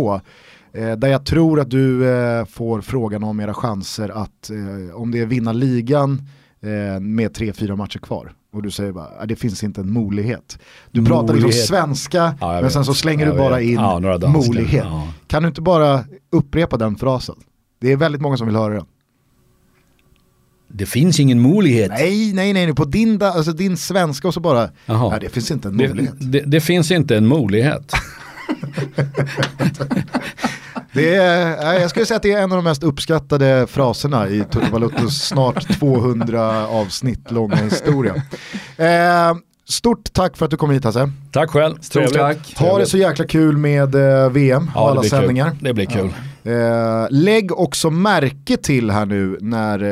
[0.73, 5.11] Eh, där jag tror att du eh, får frågan om era chanser att, eh, om
[5.11, 6.21] det är vinna ligan
[6.61, 8.31] eh, med tre, fyra matcher kvar.
[8.53, 10.59] Och du säger bara, det finns inte en molighet.
[10.91, 14.85] Du pratar liksom svenska, ja, men sen så slänger du bara in ja, molighet.
[14.85, 15.13] Ja.
[15.27, 17.35] Kan du inte bara upprepa den frasen?
[17.79, 18.85] Det är väldigt många som vill höra den.
[20.67, 21.91] Det finns ingen molighet.
[21.91, 25.67] Nej, nej, nej, på din, alltså din svenska och så bara, nej, det finns inte
[25.67, 26.13] en molighet.
[26.19, 27.91] Det, det, det finns inte en molighet.
[30.93, 34.43] Det är, jag skulle säga att det är en av de mest uppskattade fraserna i
[34.51, 38.13] Toto Valutos snart 200 avsnitt långa historia.
[38.77, 39.35] Eh,
[39.69, 41.11] stort tack för att du kom hit Hasse.
[41.31, 41.75] Tack själv.
[41.81, 42.53] Stort tack.
[42.57, 45.49] Ha det så jäkla kul med eh, VM och ja, alla sändningar.
[45.49, 45.59] Kul.
[45.61, 46.09] Det blir kul.
[46.43, 46.51] Ja.
[46.51, 49.83] Eh, lägg också märke till här nu när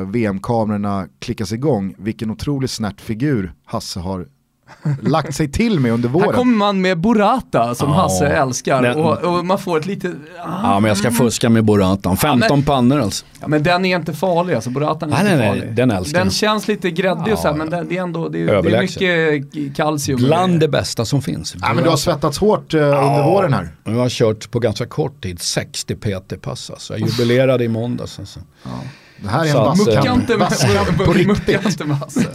[0.00, 4.26] eh, VM-kamerorna klickas igång vilken otrolig snärt figur Hasse har
[5.02, 6.32] lagt sig till med under Här våren.
[6.32, 10.12] kommer man med Burrata som Ja, Hasse älskar den- och, och man får ett litet...
[10.36, 12.16] Ja, men jag ska fuska med Boratan.
[12.16, 13.24] 15 pannor alltså.
[13.40, 15.76] Ja, men den är inte farlig alltså, Burratan är Nej, inte nej, nej, farlig.
[15.76, 16.32] den älskar Den jag.
[16.34, 18.76] känns lite gräddig och så här, Ja, men den, det är ändå det är, det
[18.76, 20.18] är mycket kalcium.
[20.18, 21.54] Bland det bästa som finns.
[21.60, 23.68] Ja, men du har svettats hårt eh, under våren här.
[23.84, 26.70] Jag har kört på ganska kort tid 60 PT-pass.
[26.70, 26.98] Alltså.
[26.98, 28.18] Jag jubilerade i måndags.
[28.18, 28.40] Alltså.
[29.22, 30.18] Det här är en vasskamp.
[30.18, 32.26] Mucka på mucka inte med Hasse.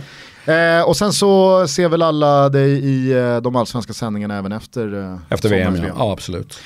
[0.46, 4.94] Eh, och sen så ser väl alla dig i eh, de allsvenska sändningarna även efter
[4.94, 5.94] eh, Efter VM, ja.
[5.98, 6.60] ja absolut.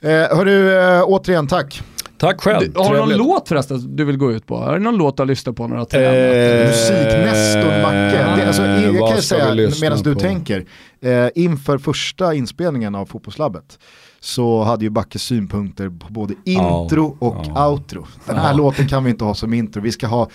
[0.00, 1.82] Eh, hörru, eh, återigen tack.
[2.18, 2.72] Tack själv.
[2.72, 4.56] Du, har du någon låt förresten du vill gå ut på?
[4.56, 6.14] Har du någon låt du har lyssnat på när du har tränat?
[6.14, 8.36] Eh, Musiknestorn Macke.
[8.36, 10.64] Det, alltså, jag kan säga, lyssna medan du tänker,
[11.00, 13.78] eh, inför första inspelningen av Fotbollslabbet
[14.20, 17.68] så hade ju Backe synpunkter på både intro och ja.
[17.68, 18.06] outro.
[18.26, 20.28] Den här låten kan vi inte ha som intro, vi ska ha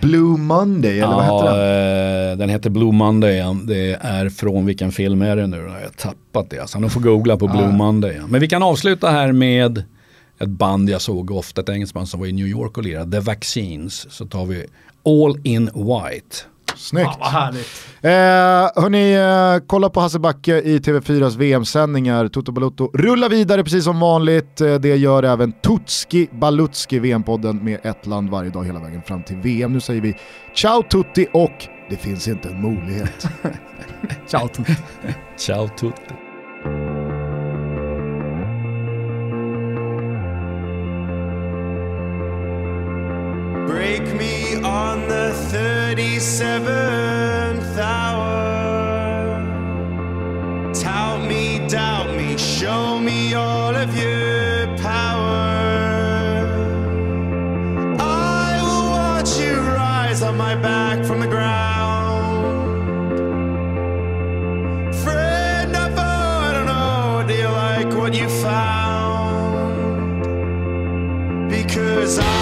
[0.00, 2.32] Blue Monday, eller vad heter den?
[2.32, 3.42] eh, den heter Blue Monday.
[3.64, 5.56] Det är från vilken film är det nu?
[5.56, 6.58] Jag har tappat det.
[6.58, 8.20] Alltså, de får googla på Blue Monday.
[8.28, 9.84] Men vi kan avsluta här med
[10.38, 13.10] ett band jag såg ofta, ett engelskt band som var i New York och lirade,
[13.10, 14.06] The Vaccines.
[14.10, 14.66] Så tar vi
[15.04, 16.36] All In White.
[16.80, 17.18] Snyggt.
[17.20, 17.86] Härligt.
[18.02, 22.28] Eh, hörni, eh, kolla på Hasse Backe i TV4s VM-sändningar.
[22.28, 24.60] Toto Balutto rullar vidare precis som vanligt.
[24.60, 29.22] Eh, det gör även Tutski Balutski, VM-podden med ett land varje dag hela vägen fram
[29.22, 29.72] till VM.
[29.72, 30.16] Nu säger vi
[30.54, 33.28] ciao tutti och det finns inte en möjlighet.
[34.26, 34.76] Ciao Tutti.
[35.36, 36.14] Ciao tutti.
[43.70, 49.44] Break me on the 37th hour.
[50.74, 56.48] Tout me, doubt me, show me all of your power.
[58.00, 62.48] I will watch you rise on my back from the ground.
[64.96, 69.60] Friend, I don't know, do you like what you found?
[71.48, 72.39] Because I